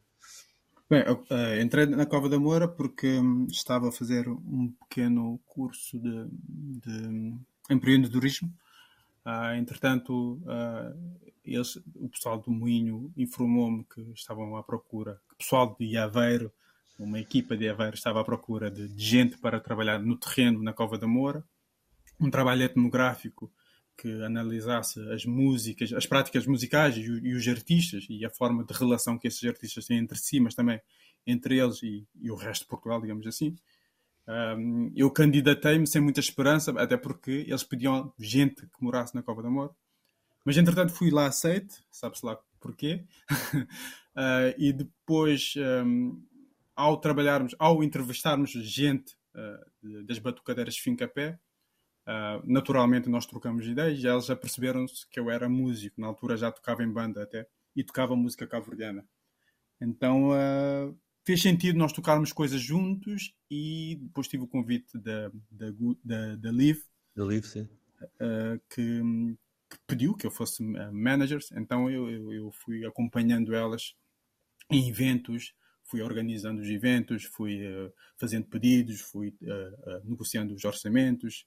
Bem, 0.90 1.02
eu, 1.08 1.16
uh, 1.16 1.62
entrei 1.62 1.86
na 1.86 2.06
Cova 2.06 2.28
da 2.28 2.38
Moura 2.38 2.68
porque 2.68 3.08
um, 3.18 3.48
estava 3.48 3.88
a 3.88 3.92
fazer 3.92 4.28
um 4.28 4.72
pequeno 4.82 5.40
curso 5.46 5.98
de, 5.98 6.28
de 6.30 7.34
empreendedorismo. 7.70 8.54
Uh, 9.26 9.56
entretanto, 9.56 10.42
uh, 10.44 11.22
eles, 11.44 11.78
o 11.96 12.10
pessoal 12.10 12.38
do 12.38 12.52
Moinho 12.52 13.12
informou-me 13.16 13.86
que 13.86 14.02
estavam 14.14 14.58
à 14.58 14.64
procura, 14.64 15.22
que 15.30 15.36
o 15.36 15.38
pessoal 15.38 15.76
de 15.80 15.98
Aveiro, 15.98 16.52
uma 17.00 17.20
equipa 17.20 17.56
de 17.56 17.68
Aveiro, 17.70 17.96
estava 17.96 18.20
à 18.20 18.24
procura 18.24 18.70
de, 18.70 18.90
de 18.90 19.04
gente 19.04 19.38
para 19.38 19.62
trabalhar 19.62 20.00
no 20.00 20.18
terreno 20.18 20.62
na 20.62 20.74
Cova 20.74 20.98
da 20.98 21.08
Moura. 21.08 21.44
Um 22.20 22.30
trabalho 22.30 22.64
etnográfico 22.64 23.52
que 23.98 24.10
analisasse 24.24 25.00
as 25.12 25.26
músicas, 25.26 25.94
as 25.94 26.06
práticas 26.06 26.46
musicais 26.46 26.98
e, 26.98 27.02
e, 27.02 27.34
os 27.34 27.48
artistas 27.48 28.06
e 28.10 28.26
a 28.26 28.30
forma 28.30 28.64
de 28.64 28.74
relação 28.74 29.18
que 29.18 29.28
esses 29.28 29.44
artistas 29.44 29.86
têm 29.86 29.98
entre 29.98 30.18
si, 30.18 30.40
mas 30.40 30.56
também 30.56 30.82
entre 31.26 31.58
eles 31.60 31.82
e, 31.84 32.08
e 32.20 32.32
o 32.32 32.36
resto 32.36 32.64
de 32.64 32.70
Portugal, 32.70 33.00
digamos 33.02 33.26
assim. 33.28 33.56
Um, 34.28 34.92
eu 34.96 35.12
candidatei-me 35.12 35.86
sem 35.86 36.02
muita 36.02 36.20
esperança, 36.20 36.72
até 36.80 36.98
porque 36.98 37.46
eles 37.48 37.64
pediam 37.64 38.14
gente 38.18 38.68
que 38.68 38.84
morasse 38.84 39.14
na 39.14 39.22
Cova 39.24 39.42
da 39.42 39.50
Amor. 39.50 39.76
Mas 40.46 40.58
entretanto 40.58 40.94
fui 40.94 41.10
lá 41.10 41.28
aceito, 41.28 41.76
sabe-se 41.92 42.26
lá 42.26 42.38
porquê. 42.60 43.06
uh, 43.32 44.54
e 44.58 44.74
depois, 44.74 45.54
um, 45.86 46.22
ao 46.76 46.98
trabalharmos, 46.98 47.56
ao 47.60 47.84
entrevistarmos 47.84 48.52
gente 48.52 49.16
uh, 49.36 50.04
das 50.06 50.20
batucadeiras 50.20 50.78
Fincapé, 50.78 51.40
Uh, 52.06 52.44
naturalmente 52.46 53.08
nós 53.08 53.26
trocamos 53.26 53.66
ideias 53.66 54.04
e 54.04 54.08
eles 54.08 54.26
já 54.26 54.36
perceberam-se 54.36 55.08
que 55.08 55.18
eu 55.18 55.32
era 55.32 55.48
músico, 55.48 56.02
na 56.02 56.08
altura 56.08 56.36
já 56.36 56.52
tocava 56.52 56.84
em 56.84 56.92
banda 56.92 57.24
até, 57.24 57.48
e 57.74 57.84
tocava 57.84 58.16
música 58.16 58.46
cabo-verdiana. 58.46 59.06
Então 59.80 60.32
uh, 60.32 60.98
fez 61.26 61.42
sentido 61.42 61.78
nós 61.78 61.94
tocarmos 61.94 62.34
coisas 62.34 62.60
juntos 62.60 63.34
e 63.50 63.98
depois 64.02 64.28
tive 64.28 64.44
o 64.44 64.48
convite 64.48 64.98
da, 64.98 65.30
da, 65.50 65.68
da, 66.04 66.36
da 66.36 66.52
Liv, 66.52 66.82
da 67.16 67.24
Liv 67.24 67.46
sim. 67.46 67.70
Uh, 68.02 68.60
que, 68.70 69.02
que, 69.70 69.78
pediu 69.88 70.14
que 70.14 70.28
eu 70.28 70.32
fosse 70.32 70.62
manager, 70.92 71.40
então 71.54 71.90
eu, 71.90 72.10
eu, 72.10 72.34
eu 72.34 72.52
fui 72.52 72.86
acompanhando 72.86 73.56
elas 73.56 73.96
em 74.70 74.90
eventos, 74.90 75.54
fui 75.86 76.02
organizando 76.02 76.62
os 76.62 76.68
eventos, 76.68 77.24
fui 77.24 77.62
fazendo 78.18 78.46
pedidos, 78.48 79.00
fui 79.00 79.34
negociando 80.04 80.54
os 80.54 80.64
orçamentos, 80.64 81.46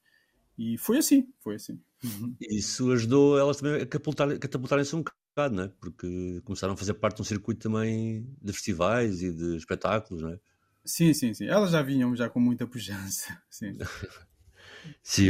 e 0.58 0.78
foi 0.78 0.98
assim, 0.98 1.28
foi 1.40 1.56
assim. 1.56 1.80
Uhum. 2.02 2.34
Isso 2.40 2.90
ajudou 2.92 3.38
elas 3.38 3.58
também 3.58 3.82
a 3.82 3.86
catapultarem-se 3.86 4.40
catapultarem 4.40 4.84
um 4.94 5.02
bocado, 5.02 5.54
não 5.54 5.64
é? 5.64 5.68
Porque 5.80 6.40
começaram 6.44 6.74
a 6.74 6.76
fazer 6.76 6.94
parte 6.94 7.16
de 7.16 7.22
um 7.22 7.24
circuito 7.24 7.68
também 7.68 8.26
de 8.40 8.52
festivais 8.52 9.22
e 9.22 9.32
de 9.32 9.56
espetáculos, 9.56 10.22
não 10.22 10.30
é? 10.30 10.40
Sim, 10.84 11.12
sim, 11.12 11.34
sim. 11.34 11.46
Elas 11.46 11.72
já 11.72 11.82
vinham 11.82 12.14
já 12.14 12.28
com 12.28 12.40
muita 12.40 12.66
pujança, 12.66 13.36
sim. 13.50 13.76
sim, 15.02 15.28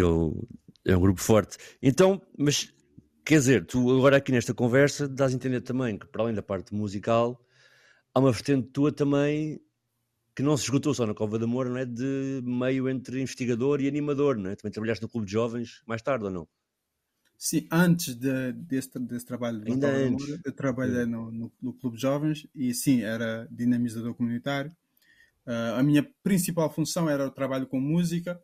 é, 0.85 0.93
é 0.93 0.97
um 0.97 1.01
grupo 1.01 1.21
forte. 1.21 1.57
Então, 1.83 2.21
mas 2.39 2.73
quer 3.25 3.39
dizer, 3.39 3.67
tu 3.67 3.91
agora 3.97 4.19
aqui 4.19 4.31
nesta 4.31 4.55
conversa 4.55 5.09
dás 5.09 5.33
a 5.33 5.35
entender 5.35 5.61
também 5.63 5.99
que 5.99 6.07
para 6.07 6.23
além 6.23 6.35
da 6.35 6.43
parte 6.43 6.75
musical, 6.75 7.45
há 8.15 8.21
uma 8.21 8.31
vertente 8.31 8.69
tua 8.69 8.93
também 8.93 9.61
que 10.37 10.43
não 10.43 10.55
se 10.55 10.65
esgotou 10.65 10.93
só 10.93 11.07
na 11.07 11.15
Cova 11.15 11.39
da 11.39 11.47
Moura, 11.47 11.71
não 11.71 11.79
é? 11.79 11.87
De 11.87 12.43
meio 12.45 12.91
entre 12.91 13.23
investigador 13.23 13.81
e 13.81 13.89
animador, 13.89 14.37
não 14.37 14.51
é? 14.51 14.55
Também 14.55 14.71
trabalhaste 14.71 15.03
no 15.03 15.09
Clube 15.09 15.27
de 15.27 15.33
Jovens 15.33 15.83
mais 15.87 16.03
tarde 16.03 16.27
ou 16.27 16.31
não? 16.31 16.47
Sim, 17.39 17.67
antes 17.73 18.15
de, 18.15 18.53
desse, 18.53 18.99
desse 18.99 19.25
trabalho 19.25 19.63
Ainda 19.67 19.89
antes. 19.89 20.29
Moura, 20.29 20.43
eu 20.45 20.53
trabalhei 20.53 21.03
é. 21.03 21.07
no, 21.07 21.31
no, 21.31 21.53
no, 21.61 21.73
Clube 21.73 21.97
de 21.97 22.03
Jovens 22.03 22.47
e 22.55 22.75
sim, 22.75 23.01
era 23.01 23.49
dinamizador 23.51 24.15
comunitário. 24.15 24.71
Uh, 25.47 25.79
a 25.79 25.83
minha 25.83 26.07
principal 26.23 26.71
função 26.71 27.09
era 27.09 27.27
o 27.27 27.31
trabalho 27.31 27.67
com 27.67 27.81
música. 27.81 28.39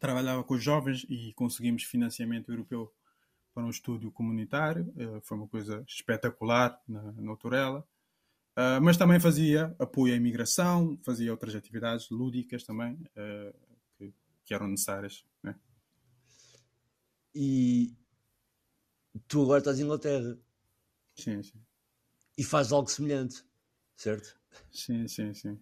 Trabalhava 0.00 0.42
com 0.42 0.54
os 0.54 0.62
jovens 0.62 1.06
e 1.08 1.32
conseguimos 1.34 1.84
financiamento 1.84 2.50
europeu 2.50 2.92
para 3.54 3.64
um 3.64 3.70
estúdio 3.70 4.10
comunitário. 4.10 4.92
Uh, 4.96 5.20
foi 5.22 5.38
uma 5.38 5.46
coisa 5.46 5.84
espetacular 5.86 6.76
na, 6.88 7.12
na 7.12 7.30
Autorela. 7.30 7.86
Uh, 8.60 8.78
mas 8.82 8.98
também 8.98 9.18
fazia 9.18 9.74
apoio 9.78 10.12
à 10.12 10.16
imigração, 10.18 10.98
fazia 11.02 11.30
outras 11.30 11.54
atividades 11.54 12.10
lúdicas 12.10 12.62
também 12.62 12.92
uh, 12.92 13.54
que, 13.96 14.12
que, 14.44 14.52
eram 14.52 14.68
necessárias. 14.68 15.24
Né? 15.42 15.54
E 17.34 17.96
tu 19.26 19.44
agora 19.44 19.60
estás 19.60 19.80
em 19.80 19.84
Inglaterra. 19.84 20.38
Sim, 21.14 21.42
sim. 21.42 21.58
E 22.36 22.44
fazes 22.44 22.70
algo 22.70 22.90
semelhante, 22.90 23.42
certo? 23.96 24.38
Sim, 24.70 25.08
sim, 25.08 25.32
sim. 25.32 25.58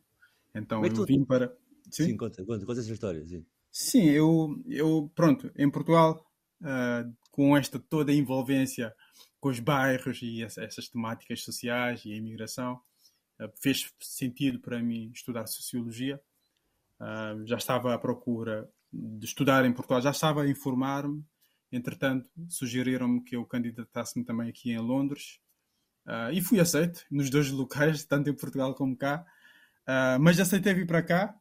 Então 0.53 0.85
eu 0.85 0.93
tu... 0.93 1.05
vim 1.05 1.25
para. 1.25 1.57
Sim, 1.93 2.07
sim 2.07 2.17
conta, 2.17 2.45
conta, 2.45 2.67
conta 2.67 2.81
essa 2.81 2.93
história. 2.93 3.25
Sim, 3.29 3.47
sim 3.71 4.11
eu, 4.11 4.61
eu, 4.67 5.09
pronto, 5.15 5.53
em 5.57 5.71
Portugal, 5.71 6.27
uh, 6.63 7.17
com 7.31 7.57
esta 7.57 7.79
toda 7.79 8.11
a 8.11 8.15
envolvência 8.15 8.93
com 9.39 9.51
os 9.51 9.61
bairros 9.61 10.21
e 10.21 10.43
essas 10.43 10.89
temáticas 10.89 11.45
sociais 11.45 12.05
e 12.05 12.13
a 12.13 12.17
imigração. 12.17 12.81
Fez 13.61 13.93
sentido 14.01 14.59
para 14.59 14.81
mim 14.83 15.11
estudar 15.15 15.47
Sociologia. 15.47 16.21
já 17.45 17.57
estava 17.57 17.95
à 17.95 17.99
procura 17.99 18.69
de 18.93 19.27
estudar 19.27 19.65
em 19.65 19.73
Portugal, 19.73 20.01
já 20.01 20.11
estava 20.11 20.43
a 20.43 20.49
informar-me. 20.49 21.25
Entretanto, 21.71 22.31
sugeriram-me 22.49 23.23
que 23.23 23.37
eu 23.37 23.45
candidatasse-me 23.45 24.25
também 24.25 24.49
aqui 24.49 24.71
em 24.71 24.79
Londres. 24.79 25.41
e 26.33 26.41
fui 26.41 26.59
aceito 26.61 27.05
nos 27.11 27.31
dois 27.31 27.51
locais, 27.51 28.05
tanto 28.05 28.31
em 28.31 28.35
Portugal 28.35 28.75
como 28.75 28.97
cá. 28.97 29.25
mas 30.21 30.41
aceitei 30.41 30.75
vir 30.75 30.87
para 30.87 31.03
cá. 31.03 31.35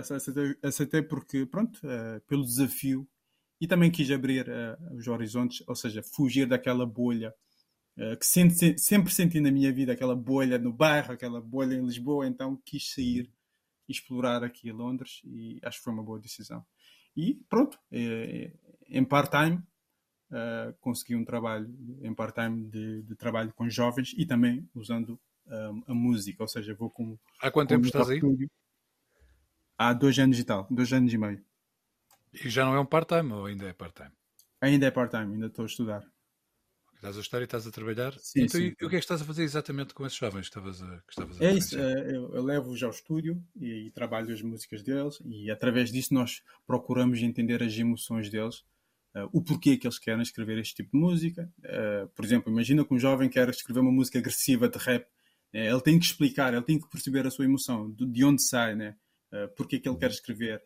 aceitei, 0.00 0.56
aceitei 0.62 1.02
porque, 1.02 1.46
pronto, 1.46 1.80
pelo 2.26 2.44
desafio 2.44 3.08
e 3.60 3.66
também 3.66 3.90
quis 3.90 4.10
abrir 4.10 4.48
uh, 4.48 4.96
os 4.96 5.06
horizontes, 5.08 5.62
ou 5.66 5.74
seja, 5.74 6.02
fugir 6.02 6.46
daquela 6.46 6.86
bolha 6.86 7.30
uh, 7.30 7.34
que 8.18 8.26
sempre, 8.26 8.78
sempre 8.78 9.12
senti 9.12 9.40
na 9.40 9.50
minha 9.50 9.72
vida, 9.72 9.92
aquela 9.92 10.14
bolha 10.14 10.58
no 10.58 10.72
bairro, 10.72 11.12
aquela 11.12 11.40
bolha 11.40 11.74
em 11.74 11.84
Lisboa, 11.84 12.26
então 12.26 12.60
quis 12.64 12.92
sair 12.92 13.30
e 13.88 13.92
explorar 13.92 14.44
aqui 14.44 14.70
a 14.70 14.74
Londres 14.74 15.20
e 15.24 15.58
acho 15.62 15.78
que 15.78 15.84
foi 15.84 15.92
uma 15.92 16.02
boa 16.02 16.20
decisão. 16.20 16.64
E 17.16 17.34
pronto, 17.48 17.78
é, 17.90 18.52
em 18.88 19.04
part-time 19.04 19.56
uh, 20.30 20.72
consegui 20.80 21.16
um 21.16 21.24
trabalho 21.24 21.68
em 22.02 22.14
part-time 22.14 22.68
de, 22.68 23.02
de, 23.02 23.16
trabalho 23.16 23.52
com 23.54 23.68
jovens 23.68 24.14
e 24.16 24.24
também 24.24 24.68
usando 24.74 25.18
a 25.86 25.94
música, 25.94 26.42
ou 26.42 26.48
seja, 26.48 26.74
vou 26.74 26.90
com. 26.90 27.18
Há 27.40 27.50
quanto 27.50 27.70
tempo 27.70 27.86
estás 27.86 28.10
aí? 28.10 28.20
Há 29.78 29.92
dois 29.92 30.18
anos 30.18 30.38
e 30.38 30.44
tal, 30.44 30.66
dois 30.70 30.92
anos 30.92 31.12
e 31.12 31.16
meio. 31.16 31.42
E 32.32 32.50
já 32.50 32.64
não 32.64 32.74
é 32.74 32.80
um 32.80 32.86
part-time 32.86 33.32
ou 33.32 33.46
ainda 33.46 33.66
é 33.66 33.72
part-time? 33.72 34.12
Ainda 34.60 34.86
é 34.86 34.90
part-time, 34.90 35.34
ainda 35.34 35.46
estou 35.46 35.62
a 35.62 35.66
estudar. 35.66 36.04
Estás 36.98 37.16
a 37.16 37.20
estudar 37.20 37.40
e 37.42 37.44
estás 37.44 37.66
a 37.66 37.70
trabalhar? 37.70 38.12
Sim, 38.18 38.42
então, 38.42 38.60
sim. 38.60 38.74
E, 38.80 38.84
o 38.84 38.88
que 38.88 38.96
é 38.96 38.98
que 38.98 39.04
estás 39.04 39.22
a 39.22 39.24
fazer 39.24 39.44
exatamente 39.44 39.94
com 39.94 40.04
esses 40.04 40.18
jovens 40.18 40.48
que 40.48 40.58
estavas 40.58 40.82
a, 40.82 40.96
que 41.06 41.10
estavas 41.10 41.40
a 41.40 41.44
É 41.44 41.52
isso, 41.52 41.78
é, 41.78 42.08
eu, 42.08 42.34
eu 42.34 42.42
levo-os 42.42 42.82
ao 42.82 42.90
estúdio 42.90 43.40
e, 43.54 43.86
e, 43.86 43.90
trabalho 43.92 44.34
as 44.34 44.42
músicas 44.42 44.82
deles 44.82 45.22
e 45.24 45.48
através 45.48 45.92
disso 45.92 46.12
nós 46.12 46.42
procuramos 46.66 47.22
entender 47.22 47.62
as 47.62 47.78
emoções 47.78 48.28
deles, 48.28 48.64
uh, 49.14 49.28
o 49.32 49.40
porquê 49.40 49.76
que 49.76 49.86
eles 49.86 49.96
querem 49.96 50.22
escrever 50.22 50.58
este 50.58 50.74
tipo 50.74 50.90
de 50.90 50.98
música. 50.98 51.48
Uh, 51.60 52.08
por 52.08 52.24
exemplo, 52.24 52.52
imagina 52.52 52.84
que 52.84 52.92
um 52.92 52.98
jovem 52.98 53.28
quer 53.28 53.48
escrever 53.48 53.78
uma 53.78 53.92
música 53.92 54.18
agressiva 54.18 54.68
de 54.68 54.78
rap, 54.78 55.06
né? 55.52 55.70
ele 55.70 55.80
tem 55.80 56.00
que 56.00 56.04
explicar, 56.04 56.52
ele 56.52 56.64
tem 56.64 56.80
que 56.80 56.90
perceber 56.90 57.24
a 57.28 57.30
sua 57.30 57.44
emoção, 57.44 57.92
de, 57.92 58.06
de 58.06 58.24
onde 58.24 58.42
sai, 58.42 58.74
né? 58.74 58.96
Uh, 59.32 59.48
porque 59.56 59.78
que 59.78 59.88
ele 59.88 59.98
quer 59.98 60.10
escrever. 60.10 60.60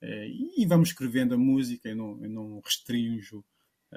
Eh, 0.00 0.28
e 0.58 0.66
vamos 0.66 0.90
escrevendo 0.90 1.34
a 1.34 1.38
música, 1.38 1.88
eu 1.88 1.96
não, 1.96 2.22
eu 2.22 2.28
não 2.28 2.60
restringo 2.60 3.44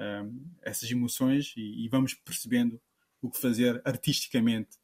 um, 0.00 0.02
ehm, 0.02 0.30
essas 0.62 0.90
emoções 0.90 1.52
e, 1.56 1.84
e, 1.84 1.88
vamos 1.88 2.14
percebendo 2.14 2.80
o 3.20 3.30
que 3.30 3.40
fazer 3.40 3.80
artisticamente 3.84 4.78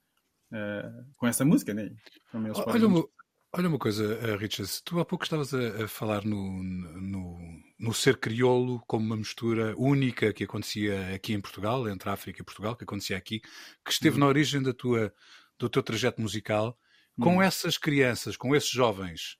uh, 0.52 1.06
com 1.16 1.26
essa 1.26 1.44
música. 1.44 1.72
Né? 1.72 1.90
Olha, 2.32 2.86
uma, 2.86 3.08
olha 3.52 3.68
uma 3.68 3.78
coisa, 3.78 4.04
uh, 4.04 4.36
Richard, 4.36 4.70
tu 4.84 5.00
há 5.00 5.04
pouco 5.04 5.24
estavas 5.24 5.54
a, 5.54 5.84
a 5.84 5.88
falar 5.88 6.24
no, 6.24 6.62
no, 6.62 7.38
no, 7.78 7.94
ser 7.94 8.18
crioulo 8.18 8.82
como 8.86 9.06
uma 9.06 9.16
mistura 9.16 9.74
única 9.78 10.32
que 10.32 10.44
acontecia 10.44 11.14
aqui 11.14 11.32
em 11.32 11.40
Portugal, 11.40 11.88
entre 11.88 12.10
a 12.10 12.12
África 12.12 12.42
e 12.42 12.44
Portugal, 12.44 12.76
que 12.76 12.84
acontecia 12.84 13.16
aqui, 13.16 13.40
que 13.84 13.92
esteve 13.92 14.16
hum. 14.16 14.20
na 14.20 14.26
origem 14.26 14.62
da 14.62 14.74
tua, 14.74 15.12
do 15.58 15.68
teu 15.68 15.82
trajeto 15.82 16.20
musical. 16.20 16.78
Com 17.18 17.38
hum. 17.38 17.42
essas 17.42 17.78
crianças, 17.78 18.36
com 18.36 18.54
esses 18.54 18.68
jovens, 18.68 19.38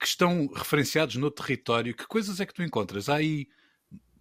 que 0.00 0.06
estão 0.06 0.46
referenciados 0.46 1.16
no 1.16 1.30
território, 1.30 1.94
que 1.94 2.06
coisas 2.06 2.40
é 2.40 2.46
que 2.46 2.54
tu 2.54 2.62
encontras? 2.62 3.10
Há 3.10 3.16
aí 3.16 3.46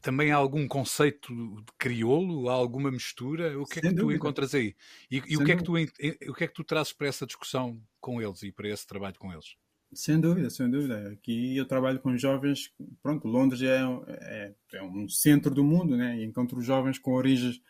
também 0.01 0.31
há 0.31 0.35
algum 0.35 0.67
conceito 0.67 1.33
de 1.33 1.71
crioulo? 1.77 2.49
Há 2.49 2.53
alguma 2.53 2.91
mistura? 2.91 3.59
O 3.59 3.65
que 3.65 3.79
é 3.79 3.81
que 3.81 3.93
tu 3.93 4.11
encontras 4.11 4.53
aí? 4.55 4.75
E, 5.09 5.21
e 5.27 5.37
o, 5.37 5.43
que 5.43 5.51
é 5.51 5.55
que 5.55 5.63
tu, 5.63 5.73
o 5.73 6.33
que 6.33 6.43
é 6.43 6.47
que 6.47 6.53
tu 6.53 6.63
trazes 6.63 6.93
para 6.93 7.07
essa 7.07 7.25
discussão 7.25 7.81
com 7.99 8.21
eles 8.21 8.43
e 8.43 8.51
para 8.51 8.69
esse 8.69 8.85
trabalho 8.85 9.15
com 9.17 9.31
eles? 9.31 9.55
Sem 9.93 10.19
dúvida, 10.19 10.49
sem 10.49 10.69
dúvida. 10.69 11.09
Aqui 11.11 11.55
eu 11.55 11.65
trabalho 11.65 11.99
com 11.99 12.15
jovens. 12.17 12.73
Pronto, 13.01 13.27
Londres 13.27 13.61
é, 13.61 13.79
é, 14.07 14.53
é 14.73 14.83
um 14.83 15.07
centro 15.07 15.53
do 15.53 15.63
mundo, 15.63 15.95
né? 15.95 16.17
E 16.17 16.25
encontro 16.25 16.61
jovens 16.61 16.99
com 16.99 17.13
origens 17.13 17.61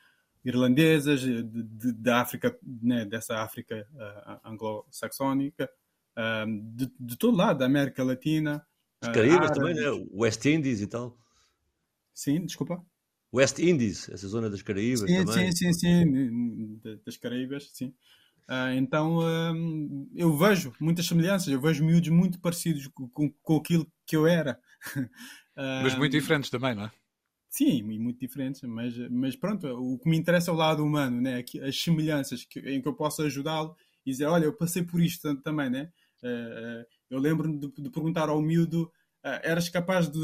irlandesas, 0.43 1.21
de, 1.21 1.43
de, 1.43 1.91
da 1.91 2.21
África, 2.21 2.57
né? 2.63 3.05
dessa 3.05 3.37
África 3.43 3.87
uh, 3.93 4.49
anglo-saxónica, 4.49 5.69
de, 6.73 6.91
de, 6.99 7.17
todo 7.17 7.37
lado, 7.37 7.59
da 7.59 7.65
América 7.65 8.03
Latina. 8.03 8.65
Os 9.01 9.09
Caraíbas 9.09 9.51
também, 9.51 9.75
né? 9.75 9.83
West 10.11 10.43
Indies 10.45 10.81
e 10.81 10.87
tal. 10.87 11.17
Sim, 12.17 12.43
desculpa. 12.47 12.83
West 13.31 13.59
Indies, 13.59 14.09
essa 14.09 14.27
zona 14.27 14.49
das 14.49 14.63
Caraíbas 14.63 15.07
sim, 15.07 15.23
também. 15.23 15.51
Sim, 15.51 15.71
sim, 15.71 15.73
sim, 15.73 16.81
das 17.05 17.15
Caraíbas, 17.15 17.69
sim. 17.71 17.93
Uh, 18.49 18.73
então 18.75 19.19
uh, 19.19 20.09
eu 20.15 20.35
vejo 20.35 20.73
muitas 20.79 21.05
semelhanças, 21.05 21.47
eu 21.49 21.61
vejo 21.61 21.85
miúdos 21.85 22.09
muito 22.09 22.39
parecidos 22.39 22.87
com, 22.87 23.31
com, 23.43 23.57
aquilo 23.57 23.85
que 24.03 24.15
eu 24.15 24.25
era. 24.25 24.59
uh, 24.97 25.03
mas 25.83 25.95
muito 25.95 26.13
diferentes 26.13 26.49
também, 26.49 26.73
não 26.73 26.85
é? 26.85 26.91
Sim, 27.49 27.83
muito 27.83 28.19
diferentes, 28.19 28.63
mas, 28.63 28.97
mas 29.11 29.35
pronto, 29.35 29.67
o 29.67 29.99
que 29.99 30.09
me 30.09 30.17
interessa 30.17 30.49
é 30.49 30.53
o 30.53 30.57
lado 30.57 30.83
humano, 30.83 31.21
né? 31.21 31.43
as 31.61 31.79
semelhanças 31.79 32.43
que, 32.45 32.59
em 32.61 32.81
que 32.81 32.87
eu 32.87 32.95
posso 32.95 33.21
ajudá-lo 33.21 33.75
e 34.03 34.11
dizer: 34.11 34.25
Olha, 34.25 34.45
eu 34.45 34.53
passei 34.53 34.81
por 34.81 34.99
isto 34.99 35.35
também, 35.41 35.69
né? 35.69 35.91
Eh, 36.23 36.85
eu 37.09 37.19
lembro-me 37.19 37.59
de, 37.59 37.71
de, 37.71 37.89
perguntar 37.89 38.29
ao 38.29 38.41
miúdo: 38.41 38.91
eras 39.23 39.69
capaz 39.69 40.09
de. 40.09 40.19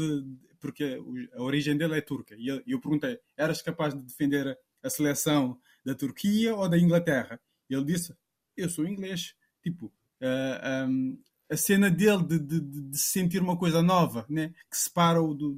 Porque 0.64 0.98
a 1.34 1.42
origem 1.42 1.76
dele 1.76 1.98
é 1.98 2.00
turca. 2.00 2.34
E 2.38 2.48
eu, 2.48 2.80
perguntei: 2.80 3.20
eras 3.36 3.60
capaz 3.60 3.92
de 3.94 4.02
defender 4.02 4.58
a 4.82 4.88
seleção 4.88 5.60
da 5.84 5.94
Turquia 5.94 6.54
ou 6.54 6.66
da 6.70 6.78
Inglaterra? 6.78 7.38
E 7.68 7.74
ele 7.74 7.84
disse: 7.84 8.16
eu 8.56 8.70
sou 8.70 8.86
inglês. 8.86 9.34
Tipo, 9.62 9.92
uh, 10.22 10.88
um, 10.88 11.22
a 11.50 11.56
cena 11.58 11.90
dele 11.90 12.22
de, 12.24 12.38
de, 12.38 12.60
de, 12.60 12.98
sentir 12.98 13.42
uma 13.42 13.58
coisa 13.58 13.82
nova, 13.82 14.24
né? 14.26 14.54
que 14.70 14.76
separa-o 14.78 15.34
do, 15.34 15.54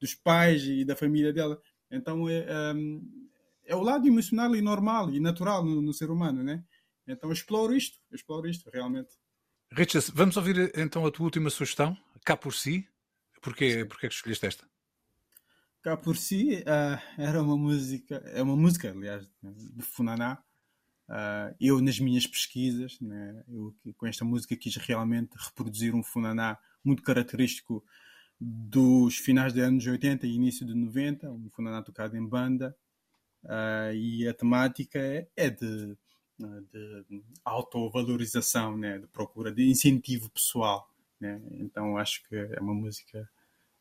dos 0.00 0.14
pais 0.14 0.62
e 0.64 0.82
da 0.82 0.96
família 0.96 1.30
dela. 1.30 1.60
Então 1.90 2.26
é, 2.26 2.72
um, 2.74 3.30
é 3.66 3.76
o 3.76 3.82
lado 3.82 4.08
emocional 4.08 4.56
e 4.56 4.62
normal 4.62 5.10
e 5.10 5.20
natural 5.20 5.62
no, 5.62 5.82
no, 5.82 5.92
ser 5.92 6.10
humano. 6.10 6.42
Né? 6.42 6.64
Então 7.06 7.30
exploro 7.30 7.76
isto, 7.76 7.98
exploro 8.10 8.48
isto 8.48 8.70
realmente. 8.70 9.10
Richard, 9.72 10.10
vamos 10.14 10.38
ouvir 10.38 10.72
então 10.74 11.04
a 11.04 11.10
tua 11.10 11.24
última 11.24 11.50
sugestão, 11.50 11.94
Cá 12.24 12.34
por 12.34 12.54
Si. 12.54 12.88
Porquê, 13.40 13.84
porquê 13.84 14.06
é 14.06 14.08
que 14.08 14.14
escolheste 14.14 14.46
esta? 14.46 14.68
Cá 15.82 15.96
por 15.96 16.16
Si 16.16 16.62
uh, 16.62 17.20
era 17.20 17.42
uma 17.42 17.56
música, 17.56 18.16
é 18.26 18.42
uma 18.42 18.56
música, 18.56 18.90
aliás, 18.90 19.30
de 19.42 19.82
Funaná. 19.82 20.42
Uh, 21.08 21.54
eu, 21.60 21.80
nas 21.80 21.98
minhas 21.98 22.26
pesquisas, 22.26 23.00
né, 23.00 23.42
eu, 23.48 23.74
com 23.96 24.06
esta 24.06 24.24
música 24.24 24.56
quis 24.56 24.76
realmente 24.76 25.30
reproduzir 25.38 25.94
um 25.94 26.02
Funaná 26.02 26.58
muito 26.84 27.02
característico 27.02 27.84
dos 28.40 29.16
finais 29.16 29.52
dos 29.52 29.62
anos 29.62 29.86
80 29.86 30.26
e 30.26 30.34
início 30.34 30.66
de 30.66 30.74
90, 30.74 31.30
um 31.30 31.48
Funaná 31.50 31.82
tocado 31.82 32.16
em 32.16 32.26
banda. 32.26 32.76
Uh, 33.44 33.94
e 33.94 34.28
a 34.28 34.34
temática 34.34 34.98
é, 34.98 35.28
é 35.36 35.48
de 35.48 35.96
de 36.38 37.04
autovalorização, 37.44 38.76
né, 38.76 38.98
de 38.98 39.06
procura 39.08 39.52
de 39.52 39.68
incentivo 39.68 40.30
pessoal. 40.30 40.88
Né? 41.20 41.40
Então 41.52 41.96
acho 41.96 42.22
que 42.28 42.36
é 42.36 42.60
uma 42.60 42.74
música 42.74 43.28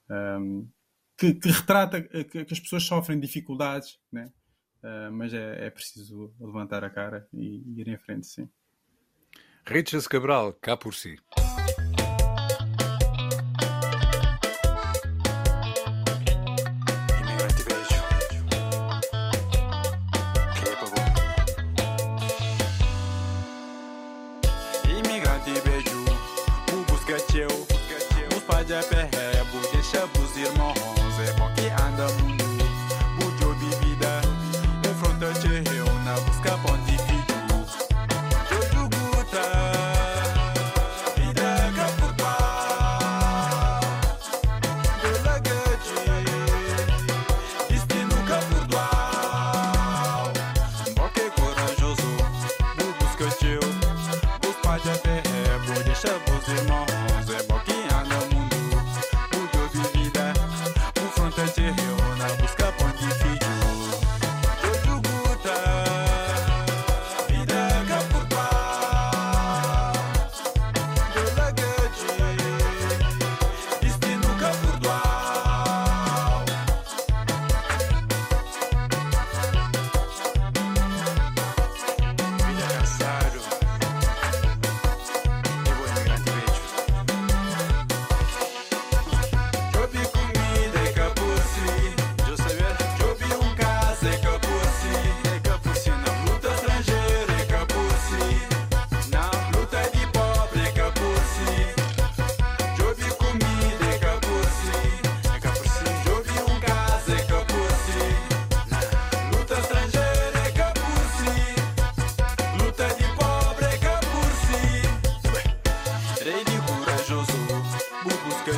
um, 0.09 0.67
que, 1.17 1.33
que, 1.33 1.49
retrata 1.49 2.01
que, 2.01 2.45
que, 2.45 2.53
as 2.53 2.59
pessoas 2.59 2.83
sofrem 2.83 3.19
dificuldades, 3.19 3.99
né? 4.11 4.31
Uh, 4.83 5.11
mas 5.11 5.33
é, 5.33 5.65
é, 5.65 5.69
preciso 5.71 6.33
levantar 6.39 6.83
a 6.83 6.89
cara 6.89 7.27
e, 7.33 7.63
e 7.65 7.81
ir 7.81 7.87
em 7.87 7.97
frente, 7.97 8.27
sim. 8.27 8.49
Richard 9.65 10.07
Cabral, 10.07 10.53
cá 10.53 10.77
por 10.77 10.93
si. 10.93 11.17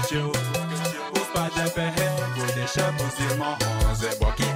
partiu. 0.09 0.31
Os 1.13 1.27
pais 1.27 1.53
de 1.53 1.69
perré, 1.71 2.09
vou 2.35 2.47
deixar 2.53 2.91
por 2.97 3.09
irmãos, 3.23 4.03
é 4.03 4.15
boque 4.15 4.48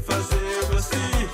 fazer 0.00 0.76
assim. 0.76 1.27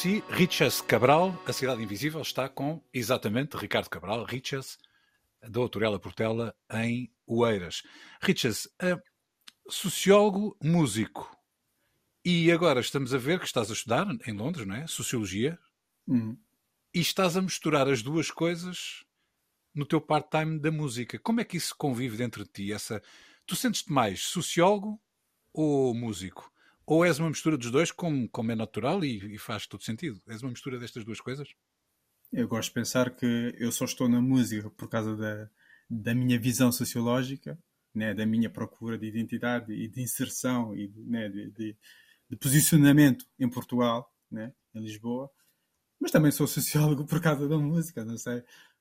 Si, 0.00 0.24
Richas 0.30 0.80
Cabral, 0.80 1.38
A 1.46 1.52
Cidade 1.52 1.82
Invisível, 1.82 2.22
está 2.22 2.48
com 2.48 2.82
exatamente 2.90 3.58
Ricardo 3.58 3.90
Cabral, 3.90 4.24
Richas, 4.24 4.78
da 5.46 5.60
Autorela 5.60 6.00
Portela, 6.00 6.56
em 6.72 7.12
Oeiras. 7.26 7.82
Richas, 8.22 8.66
sociólogo, 9.68 10.56
músico. 10.62 11.36
E 12.24 12.50
agora 12.50 12.80
estamos 12.80 13.12
a 13.12 13.18
ver 13.18 13.40
que 13.40 13.44
estás 13.44 13.68
a 13.68 13.74
estudar 13.74 14.06
em 14.26 14.32
Londres, 14.32 14.66
não 14.66 14.74
é? 14.74 14.86
Sociologia. 14.86 15.58
Uhum. 16.06 16.34
E 16.94 17.00
estás 17.00 17.36
a 17.36 17.42
misturar 17.42 17.86
as 17.86 18.00
duas 18.00 18.30
coisas 18.30 19.04
no 19.74 19.84
teu 19.84 20.00
part-time 20.00 20.58
da 20.58 20.70
música. 20.70 21.18
Como 21.18 21.42
é 21.42 21.44
que 21.44 21.58
isso 21.58 21.76
convive 21.76 22.16
dentro 22.16 22.44
de 22.44 22.50
ti? 22.50 22.72
Essa... 22.72 23.02
Tu 23.44 23.54
sentes-te 23.54 23.92
mais 23.92 24.22
sociólogo 24.22 24.98
ou 25.52 25.94
músico? 25.94 26.50
Ou 26.90 27.04
és 27.04 27.20
uma 27.20 27.28
mistura 27.28 27.56
dos 27.56 27.70
dois, 27.70 27.92
como, 27.92 28.28
como 28.28 28.50
é 28.50 28.56
natural 28.56 29.04
e, 29.04 29.34
e 29.36 29.38
faz 29.38 29.64
todo 29.64 29.80
sentido? 29.84 30.20
És 30.26 30.42
uma 30.42 30.50
mistura 30.50 30.76
destas 30.76 31.04
duas 31.04 31.20
coisas? 31.20 31.48
Eu 32.32 32.48
gosto 32.48 32.70
de 32.70 32.74
pensar 32.74 33.14
que 33.14 33.54
eu 33.56 33.70
só 33.70 33.84
estou 33.84 34.08
na 34.08 34.20
música 34.20 34.68
por 34.70 34.88
causa 34.88 35.16
da, 35.16 35.48
da 35.88 36.12
minha 36.16 36.36
visão 36.36 36.72
sociológica, 36.72 37.56
né, 37.94 38.12
da 38.12 38.26
minha 38.26 38.50
procura 38.50 38.98
de 38.98 39.06
identidade 39.06 39.72
e 39.72 39.86
de 39.86 40.02
inserção 40.02 40.74
e 40.74 40.92
né, 40.96 41.28
de, 41.28 41.52
de, 41.52 41.76
de, 42.28 42.36
posicionamento 42.36 43.24
em 43.38 43.48
Portugal, 43.48 44.12
né, 44.28 44.52
em 44.74 44.80
Lisboa. 44.80 45.30
Mas 46.00 46.10
também 46.10 46.32
sou 46.32 46.48
sociólogo 46.48 47.06
por 47.06 47.20
causa 47.20 47.48
da 47.48 47.56
música, 47.56 48.04
não 48.04 48.18
sei. 48.18 48.38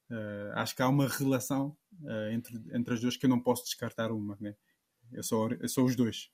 Uh, 0.09 0.49
acho 0.55 0.75
que 0.75 0.81
há 0.81 0.89
uma 0.89 1.07
relação 1.07 1.77
uh, 2.01 2.31
entre, 2.31 2.59
entre 2.73 2.91
as 2.95 3.01
duas 3.01 3.15
que 3.15 3.27
eu 3.27 3.29
não 3.29 3.39
posso 3.39 3.65
descartar 3.65 4.11
uma. 4.11 4.35
Né? 4.41 4.55
Eu, 5.11 5.21
sou, 5.21 5.51
eu 5.51 5.69
sou 5.69 5.85
os 5.85 5.95
dois. 5.95 6.31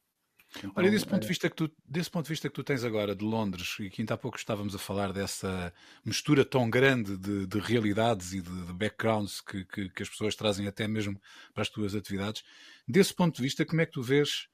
Então, 0.58 0.72
Olha, 0.76 0.90
desse 0.90 1.06
ponto, 1.06 1.22
de 1.22 1.26
é 1.26 1.30
vista 1.30 1.50
que 1.50 1.56
tu, 1.56 1.72
desse 1.86 2.10
ponto 2.10 2.26
de 2.26 2.30
vista 2.30 2.48
que 2.48 2.56
tu 2.56 2.64
tens 2.64 2.84
agora 2.84 3.16
de 3.16 3.26
Londres, 3.26 3.76
e 3.80 3.90
que 3.90 4.02
ainda 4.02 4.14
há 4.14 4.18
pouco 4.18 4.38
estávamos 4.38 4.74
a 4.74 4.80
falar 4.80 5.12
dessa 5.12 5.74
mistura 6.04 6.46
tão 6.46 6.70
grande 6.70 7.18
de, 7.18 7.46
de 7.46 7.60
realidades 7.60 8.34
e 8.34 8.42
de, 8.42 8.66
de 8.66 8.74
backgrounds 8.74 9.42
que, 9.42 9.66
que, 9.66 9.90
que, 9.90 10.04
as 10.04 10.10
pessoas 10.10 10.36
trazem 10.36 10.68
até 10.68 10.88
mesmo 10.88 11.20
para 11.54 11.62
as 11.62 11.70
tuas 11.70 11.94
atividades, 11.94 12.44
desse 12.88 13.14
ponto 13.14 13.36
de 13.36 13.42
vista, 13.42 13.66
como 13.66 13.82
é 13.82 13.86
que 13.86 13.92
tu 13.92 14.02
vês 14.02 14.48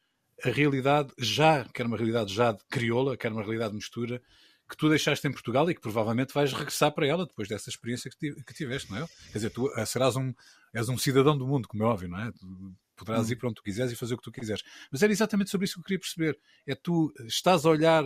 a 0.43 0.49
realidade 0.49 1.13
já, 1.19 1.65
quer 1.65 1.85
uma 1.85 1.97
realidade 1.97 2.33
já 2.33 2.51
de 2.51 2.63
crioula, 2.69 3.15
quer 3.15 3.31
uma 3.31 3.41
realidade 3.41 3.71
de 3.71 3.77
mistura, 3.77 4.21
que 4.67 4.77
tu 4.77 4.89
deixaste 4.89 5.27
em 5.27 5.31
Portugal 5.31 5.69
e 5.69 5.75
que 5.75 5.81
provavelmente 5.81 6.33
vais 6.33 6.53
regressar 6.53 6.93
para 6.93 7.05
ela 7.05 7.25
depois 7.25 7.47
dessa 7.47 7.69
experiência 7.69 8.09
que, 8.09 8.53
tiveste, 8.53 8.89
não 8.89 8.99
é? 8.99 9.07
Quer 9.31 9.37
dizer, 9.37 9.49
tu 9.49 9.69
eh, 9.75 9.85
serás 9.85 10.15
um, 10.15 10.33
és 10.73 10.87
um 10.87 10.97
cidadão 10.97 11.37
do 11.37 11.45
mundo, 11.45 11.67
como 11.67 11.83
é 11.83 11.85
óbvio, 11.85 12.07
não 12.07 12.19
é? 12.19 12.31
Tu, 12.31 12.73
poderás 13.05 13.29
hum. 13.29 13.33
ir 13.33 13.35
para 13.35 13.47
onde 13.49 13.55
tu 13.55 13.63
quiseres 13.63 13.91
e 13.91 13.95
fazer 13.95 14.13
o 14.13 14.17
que 14.17 14.23
tu 14.23 14.31
quiseres. 14.31 14.63
Mas 14.91 15.03
era 15.03 15.11
exatamente 15.11 15.49
sobre 15.49 15.65
isso 15.65 15.75
que 15.75 15.79
eu 15.79 15.83
queria 15.83 15.99
perceber. 15.99 16.39
É 16.65 16.75
tu 16.75 17.11
estás 17.25 17.65
a 17.65 17.69
olhar 17.69 18.03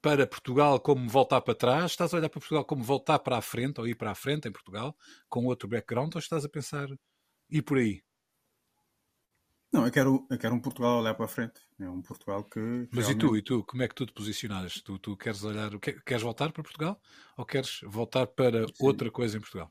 para 0.00 0.26
Portugal 0.26 0.78
como 0.78 1.08
voltar 1.08 1.40
para 1.40 1.54
trás, 1.54 1.90
estás 1.90 2.14
a 2.14 2.16
olhar 2.16 2.28
para 2.28 2.40
Portugal 2.40 2.64
como 2.64 2.84
voltar 2.84 3.18
para 3.18 3.38
a 3.38 3.42
frente 3.42 3.80
ou 3.80 3.88
ir 3.88 3.96
para 3.96 4.10
a 4.10 4.14
frente 4.14 4.46
em 4.46 4.52
Portugal 4.52 4.96
com 5.28 5.46
outro 5.46 5.68
background 5.68 6.14
ou 6.14 6.18
estás 6.18 6.44
a 6.44 6.48
pensar 6.48 6.88
ir 7.50 7.62
por 7.62 7.78
aí? 7.78 8.02
Não, 9.72 9.84
eu 9.84 9.92
quero, 9.92 10.26
eu 10.30 10.38
quero 10.38 10.54
um 10.54 10.60
Portugal 10.60 10.92
a 10.92 11.00
olhar 11.00 11.14
para 11.14 11.24
a 11.24 11.28
frente. 11.28 11.60
É 11.78 11.90
um 11.90 12.00
Portugal 12.00 12.44
que. 12.44 12.88
Mas 12.92 13.08
realmente... 13.08 13.24
e 13.24 13.28
tu, 13.28 13.36
e 13.36 13.42
tu, 13.42 13.64
como 13.64 13.82
é 13.82 13.88
que 13.88 13.94
tu 13.94 14.06
te 14.06 14.12
posicionas? 14.12 14.80
Tu, 14.80 14.98
tu 14.98 15.16
queres 15.16 15.42
olhar, 15.44 15.70
queres 15.78 16.22
voltar 16.22 16.52
para 16.52 16.62
Portugal 16.62 17.00
ou 17.36 17.44
queres 17.44 17.80
voltar 17.84 18.26
para 18.26 18.66
Sim. 18.68 18.74
outra 18.80 19.10
coisa 19.10 19.36
em 19.36 19.40
Portugal? 19.40 19.70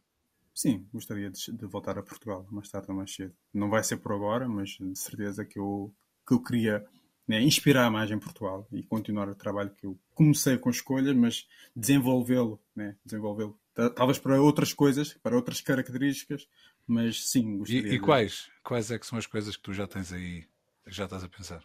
Sim, 0.56 0.88
gostaria 0.94 1.30
de, 1.30 1.52
de, 1.52 1.66
voltar 1.66 2.00
a 2.00 2.02
Portugal 2.02 2.48
mais 2.50 2.70
tarde 2.70 2.90
ou 2.90 2.96
mais 2.96 3.14
cedo. 3.14 3.36
Não 3.54 3.70
vai 3.70 3.84
ser 3.84 3.98
por 3.98 4.14
agora, 4.14 4.48
mas 4.48 4.78
de 4.80 4.98
certeza 4.98 5.44
que 5.44 5.60
eu, 5.60 5.94
que 6.26 6.34
eu 6.34 6.42
queria 6.42 6.86
né, 7.28 7.42
inspirar 7.42 7.92
mais 7.92 8.10
em 8.10 8.18
Portugal 8.18 8.66
e 8.72 8.82
continuar 8.82 9.28
o 9.28 9.36
trabalho 9.36 9.76
que 9.76 9.86
eu 9.86 10.00
comecei 10.14 10.58
com 10.58 10.70
escolhas, 10.70 11.14
mas 11.14 11.46
desenvolvê-lo, 11.76 12.58
né, 12.74 12.96
desenvolvê-lo. 13.04 13.60
Talvez 13.94 14.18
para 14.18 14.42
outras 14.42 14.72
coisas, 14.72 15.14
para 15.16 15.36
outras 15.36 15.60
características, 15.60 16.48
mas 16.88 17.30
sim, 17.30 17.58
gostaria. 17.58 17.92
E, 17.92 17.96
e 17.96 18.00
quais? 18.00 18.50
Quais 18.64 18.90
é 18.92 18.98
que 18.98 19.06
são 19.06 19.18
as 19.18 19.28
coisas 19.28 19.58
que 19.58 19.64
tu 19.64 19.74
já 19.74 19.86
tens 19.86 20.14
aí, 20.14 20.46
que 20.86 20.92
já 20.92 21.04
estás 21.04 21.26
a 21.26 21.28
pensar? 21.28 21.62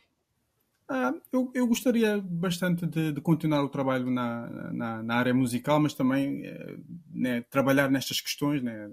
Ah, 0.93 1.15
eu, 1.33 1.53
eu, 1.55 1.69
gostaria 1.69 2.21
bastante 2.21 2.85
de, 2.85 3.13
de 3.13 3.21
continuar 3.21 3.63
o 3.63 3.69
trabalho 3.69 4.11
na, 4.11 4.73
na, 4.73 5.03
na, 5.05 5.15
área 5.15 5.33
musical, 5.33 5.79
mas 5.79 5.95
também 5.95 6.45
eh, 6.45 6.77
né, 7.15 7.43
trabalhar 7.43 7.89
nestas 7.89 8.21
questões, 8.21 8.61
né, 8.61 8.91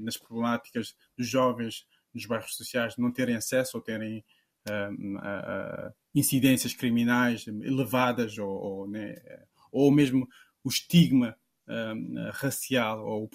nas 0.00 0.18
problemáticas 0.18 0.94
dos 1.16 1.26
jovens 1.26 1.86
nos 2.12 2.26
bairros 2.26 2.54
sociais 2.54 2.98
não 2.98 3.10
terem 3.10 3.34
acesso 3.34 3.78
ou 3.78 3.82
terem 3.82 4.22
uh, 4.68 5.16
uh, 5.16 5.94
incidências 6.14 6.74
criminais 6.74 7.46
elevadas 7.46 8.36
ou, 8.36 8.50
ou, 8.50 8.86
né, 8.86 9.16
ou 9.72 9.90
mesmo 9.90 10.28
o 10.62 10.68
estigma 10.68 11.34
racial 12.34 13.02
ou, 13.02 13.30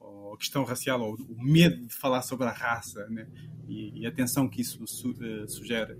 ou, 0.00 0.32
a 0.32 0.38
questão 0.38 0.62
racial 0.62 1.00
ou 1.00 1.16
o 1.16 1.42
medo 1.42 1.84
de 1.88 1.92
falar 1.92 2.22
sobre 2.22 2.46
a 2.46 2.52
raça 2.52 3.04
né, 3.08 3.26
e, 3.66 4.02
e, 4.02 4.06
a 4.06 4.12
tensão 4.12 4.48
que 4.48 4.60
isso 4.60 4.86
su, 4.86 5.12
sugere 5.48 5.98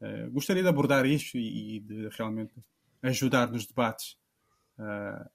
Uh, 0.00 0.30
gostaria 0.30 0.62
de 0.62 0.68
abordar 0.68 1.06
isto 1.06 1.38
e, 1.38 1.76
e, 1.76 1.80
de 1.80 2.08
realmente 2.10 2.54
ajudar 3.02 3.50
nos 3.50 3.66
debates, 3.66 4.16
uh, 4.78 5.28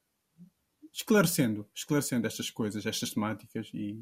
esclarecendo, 0.93 1.67
esclarecendo 1.73 2.27
estas 2.27 2.49
coisas, 2.49 2.85
estas 2.85 3.11
temáticas 3.11 3.69
e, 3.73 3.97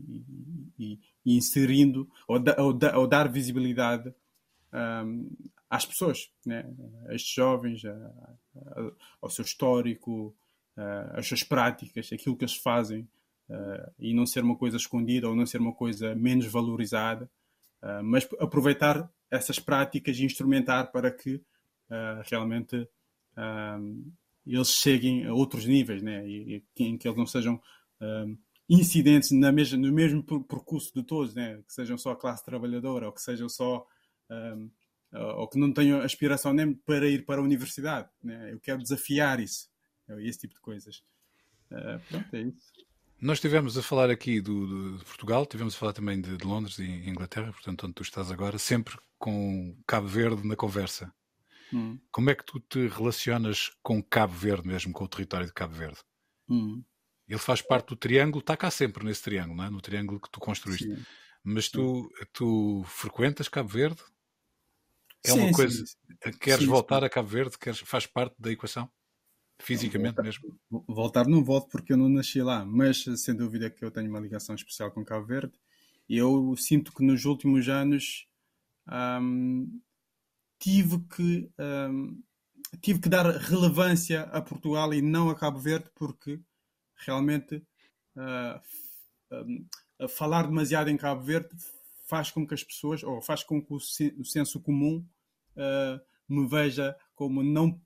e, 0.77 0.99
e 1.25 1.37
inserindo 1.37 2.09
ou, 2.27 2.39
da, 2.39 2.55
ou, 2.61 2.73
da, 2.73 2.97
ou, 2.97 3.07
dar 3.07 3.31
visibilidade 3.31 4.13
um, 4.73 5.29
às 5.69 5.85
pessoas, 5.85 6.31
né? 6.45 6.65
a 7.07 7.13
estes 7.13 7.33
jovens, 7.33 7.85
a, 7.85 7.91
a, 7.91 8.91
ao 9.21 9.29
seu 9.29 9.45
histórico, 9.45 10.35
às 11.13 11.27
suas 11.27 11.43
práticas, 11.43 12.11
aquilo 12.11 12.35
que 12.35 12.43
eles 12.43 12.55
fazem. 12.55 13.07
Uh, 13.49 13.91
e 13.97 14.13
não 14.13 14.27
ser 14.27 14.43
uma 14.43 14.55
coisa 14.55 14.77
escondida 14.77 15.27
ou 15.27 15.35
não 15.35 15.45
ser 15.45 15.59
uma 15.59 15.73
coisa 15.73 16.13
menos 16.15 16.45
valorizada, 16.45 17.29
mas 18.03 18.27
aproveitar 18.39 19.09
essas 19.31 19.59
práticas 19.59 20.17
e 20.17 20.25
instrumentar 20.25 20.91
para 20.91 21.11
que 21.11 21.35
uh, 21.35 22.21
realmente 22.29 22.87
um, 23.37 24.11
eles 24.45 24.69
cheguem 24.69 25.25
a 25.25 25.33
outros 25.33 25.65
níveis, 25.65 26.01
né? 26.01 26.27
E, 26.27 26.63
e, 26.77 26.83
em 26.83 26.97
que 26.97 27.07
eles 27.07 27.17
não 27.17 27.27
sejam 27.27 27.61
um, 28.01 28.37
incidentes 28.67 29.31
na 29.31 29.51
mesma, 29.51 29.77
no 29.77 29.91
mesmo 29.91 30.23
percurso 30.23 30.93
de 30.93 31.03
todos, 31.03 31.33
né? 31.33 31.61
que 31.67 31.73
sejam 31.73 31.97
só 31.97 32.11
a 32.11 32.15
classe 32.15 32.45
trabalhadora 32.45 33.07
ou 33.07 33.11
que 33.11 33.21
sejam 33.21 33.49
só 33.49 33.85
ou 35.11 35.47
que 35.47 35.57
não 35.57 35.73
tenham 35.73 36.01
aspiração 36.01 36.53
nem 36.53 36.71
para 36.71 37.07
ir 37.07 37.25
para 37.25 37.41
a 37.41 37.43
universidade. 37.43 38.07
Né? 38.23 38.53
Eu 38.53 38.59
quero 38.59 38.83
desafiar 38.83 39.39
isso, 39.39 39.67
esse 40.19 40.41
tipo 40.41 40.53
de 40.53 40.59
coisas. 40.59 41.03
Uh, 41.71 41.99
pronto, 42.07 42.35
é 42.35 42.41
isso. 42.41 42.71
Nós 43.21 43.37
estivemos 43.37 43.77
a 43.77 43.81
falar 43.81 44.09
aqui 44.09 44.39
do, 44.39 44.97
de 44.97 45.03
Portugal, 45.03 45.43
estivemos 45.43 45.75
a 45.75 45.77
falar 45.77 45.93
também 45.93 46.21
de, 46.21 46.37
de, 46.37 46.45
Londres 46.45 46.79
e 46.79 46.85
Inglaterra, 46.85 47.51
portanto, 47.51 47.85
onde 47.85 47.93
tu 47.93 48.03
estás 48.03 48.31
agora, 48.31 48.57
sempre 48.57 48.97
com 49.17 49.75
Cabo 49.85 50.07
Verde 50.07 50.47
na 50.47 50.55
conversa. 50.55 51.13
Hum. 51.73 51.99
Como 52.11 52.29
é 52.29 52.35
que 52.35 52.45
tu 52.45 52.59
te 52.59 52.87
relacionas 52.87 53.71
com 53.83 54.01
Cabo 54.01 54.33
Verde 54.33 54.67
mesmo, 54.67 54.93
com 54.93 55.03
o 55.03 55.07
território 55.07 55.45
de 55.45 55.53
Cabo 55.53 55.75
Verde? 55.75 55.99
Hum. 56.49 56.81
Ele 57.27 57.39
faz 57.39 57.61
parte 57.61 57.89
do 57.89 57.95
triângulo, 57.95 58.39
está 58.39 58.55
cá 58.55 58.71
sempre 58.71 59.03
nesse 59.03 59.21
triângulo, 59.21 59.61
é? 59.61 59.69
no 59.69 59.81
triângulo 59.81 60.19
que 60.19 60.31
tu 60.31 60.39
construíste. 60.39 60.87
Sim. 60.87 61.03
Mas 61.43 61.69
tu, 61.69 62.09
tu 62.33 62.83
frequentas 62.87 63.47
Cabo 63.49 63.69
Verde? 63.69 64.01
É 65.23 65.31
sim, 65.31 65.39
uma 65.39 65.51
coisa. 65.51 65.85
Sim, 65.85 66.31
queres 66.39 66.65
voltar 66.65 67.03
a 67.03 67.09
Cabo 67.09 67.27
Verde? 67.27 67.57
Queres, 67.57 67.79
faz 67.79 68.05
parte 68.07 68.35
da 68.39 68.51
equação? 68.51 68.89
Fisicamente 69.61 70.15
voltar, 70.15 70.23
mesmo? 70.23 70.59
Voltar 70.87 71.27
não 71.27 71.43
volto 71.43 71.69
porque 71.69 71.93
eu 71.93 71.97
não 71.97 72.09
nasci 72.09 72.41
lá, 72.41 72.65
mas 72.65 73.03
sem 73.17 73.35
dúvida 73.35 73.69
que 73.69 73.83
eu 73.83 73.91
tenho 73.91 74.09
uma 74.09 74.19
ligação 74.19 74.55
especial 74.55 74.91
com 74.91 75.03
Cabo 75.03 75.25
Verde. 75.25 75.53
E 76.07 76.17
eu 76.17 76.55
sinto 76.55 76.93
que 76.93 77.03
nos 77.03 77.25
últimos 77.25 77.67
anos 77.67 78.27
um, 79.21 79.79
tive 80.57 80.99
que 81.15 81.51
um, 81.59 82.21
tive 82.81 82.99
que 82.99 83.09
dar 83.09 83.25
relevância 83.25 84.23
a 84.23 84.41
Portugal 84.41 84.93
e 84.93 85.01
não 85.01 85.29
a 85.29 85.35
Cabo 85.35 85.59
Verde 85.59 85.89
porque 85.93 86.39
realmente 86.95 87.63
uh, 88.15 88.59
um, 89.31 90.07
falar 90.07 90.43
demasiado 90.47 90.89
em 90.89 90.97
Cabo 90.97 91.21
Verde 91.21 91.49
faz 92.07 92.31
com 92.31 92.47
que 92.47 92.53
as 92.53 92.63
pessoas 92.63 93.03
ou 93.03 93.21
faz 93.21 93.43
com 93.43 93.61
que 93.61 93.73
o, 93.73 93.79
senso 94.25 94.59
comum 94.59 95.05
uh, 95.55 96.01
me 96.27 96.47
veja 96.47 96.95
como 97.13 97.43
não 97.43 97.79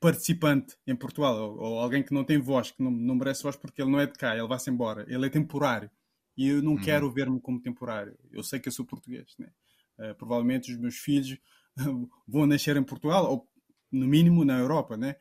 participante 0.00 0.76
em 0.86 0.94
Portugal 0.94 1.34
ou, 1.36 1.58
ou, 1.58 1.78
alguém 1.80 2.02
que 2.02 2.14
não 2.14 2.24
tem 2.24 2.38
voz, 2.38 2.70
que 2.70 2.82
não, 2.82 2.90
não 2.90 3.14
merece 3.14 3.42
voz 3.42 3.56
porque 3.56 3.82
ele 3.82 3.90
não 3.90 4.00
é 4.00 4.06
de 4.06 4.12
cá, 4.12 4.36
ele 4.36 4.46
vai-se 4.46 4.70
embora, 4.70 5.04
ele 5.08 5.26
é 5.26 5.30
temporário 5.30 5.90
e 6.36 6.48
eu 6.48 6.62
não 6.62 6.72
uhum. 6.72 6.80
quero 6.80 7.10
ver-me 7.10 7.40
como 7.40 7.60
temporário. 7.60 8.16
Eu 8.30 8.44
sei 8.44 8.60
que 8.60 8.68
eu 8.68 8.72
sou 8.72 8.84
português, 8.84 9.34
né? 9.38 9.50
Uh, 9.98 10.14
provavelmente 10.14 10.70
os 10.70 10.78
meus 10.78 10.96
filhos 10.96 11.36
vão 12.28 12.46
nascer 12.46 12.76
em 12.76 12.84
Portugal, 12.84 13.28
ou 13.28 13.48
no 13.90 14.06
mínimo 14.06 14.44
na 14.44 14.56
Europa, 14.56 14.96
né? 14.96 15.16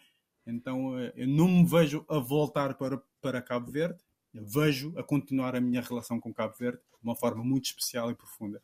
Então 0.45 0.93
uh, 0.93 1.11
eu 1.15 1.27
não 1.27 1.47
me 1.47 1.65
vejo 1.65 2.05
a 2.07 2.19
voltar 2.19 2.75
para, 2.75 3.01
para 3.19 3.41
Cabo 3.41 3.71
Verde, 3.71 3.97
eu 4.31 4.45
vejo 4.45 4.93
a 4.95 5.03
continuar 5.03 5.55
a 5.55 5.61
minha 5.61 5.81
relação 5.81 6.19
com 6.19 6.31
Cabo 6.31 6.53
Verde 6.57 6.77
de 6.77 7.03
uma 7.03 7.15
forma 7.15 7.43
muito 7.43 7.65
especial 7.65 8.11
e 8.11 8.15
profunda. 8.15 8.61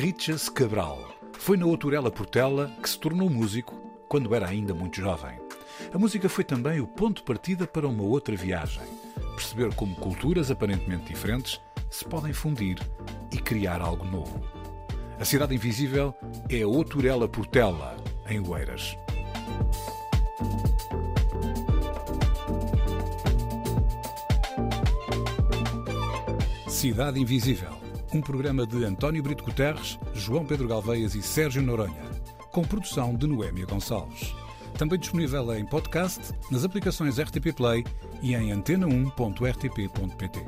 Richas 0.00 0.48
Cabral. 0.48 1.10
Foi 1.34 1.58
na 1.58 1.66
Outurela 1.66 2.10
Portela 2.10 2.74
que 2.82 2.88
se 2.88 2.98
tornou 2.98 3.28
músico 3.28 3.74
quando 4.08 4.34
era 4.34 4.48
ainda 4.48 4.72
muito 4.72 4.98
jovem. 4.98 5.38
A 5.92 5.98
música 5.98 6.26
foi 6.26 6.42
também 6.42 6.80
o 6.80 6.86
ponto 6.86 7.18
de 7.18 7.22
partida 7.24 7.66
para 7.66 7.86
uma 7.86 8.02
outra 8.02 8.34
viagem. 8.34 8.82
Perceber 9.36 9.74
como 9.74 9.94
culturas 9.94 10.50
aparentemente 10.50 11.12
diferentes 11.12 11.60
se 11.90 12.02
podem 12.06 12.32
fundir 12.32 12.78
e 13.30 13.36
criar 13.36 13.82
algo 13.82 14.06
novo. 14.06 14.42
A 15.20 15.24
Cidade 15.26 15.54
Invisível 15.54 16.14
é 16.48 16.62
a 16.62 16.66
Outurela 16.66 17.28
Portela, 17.28 17.94
em 18.26 18.40
Oeiras. 18.40 18.96
Cidade 26.66 27.20
Invisível, 27.20 27.79
um 28.12 28.20
programa 28.20 28.66
de 28.66 28.84
António 28.84 29.22
Brito 29.22 29.44
Guterres, 29.44 29.98
João 30.14 30.44
Pedro 30.44 30.68
Galveias 30.68 31.14
e 31.14 31.22
Sérgio 31.22 31.62
Noronha, 31.62 32.02
com 32.50 32.62
produção 32.62 33.14
de 33.14 33.26
Noémia 33.26 33.66
Gonçalves. 33.66 34.34
Também 34.76 34.98
disponível 34.98 35.54
em 35.54 35.64
podcast, 35.64 36.34
nas 36.50 36.64
aplicações 36.64 37.18
RTP 37.18 37.52
Play 37.54 37.84
e 38.22 38.34
em 38.34 38.50
antena1.rtp.pt. 38.50 40.40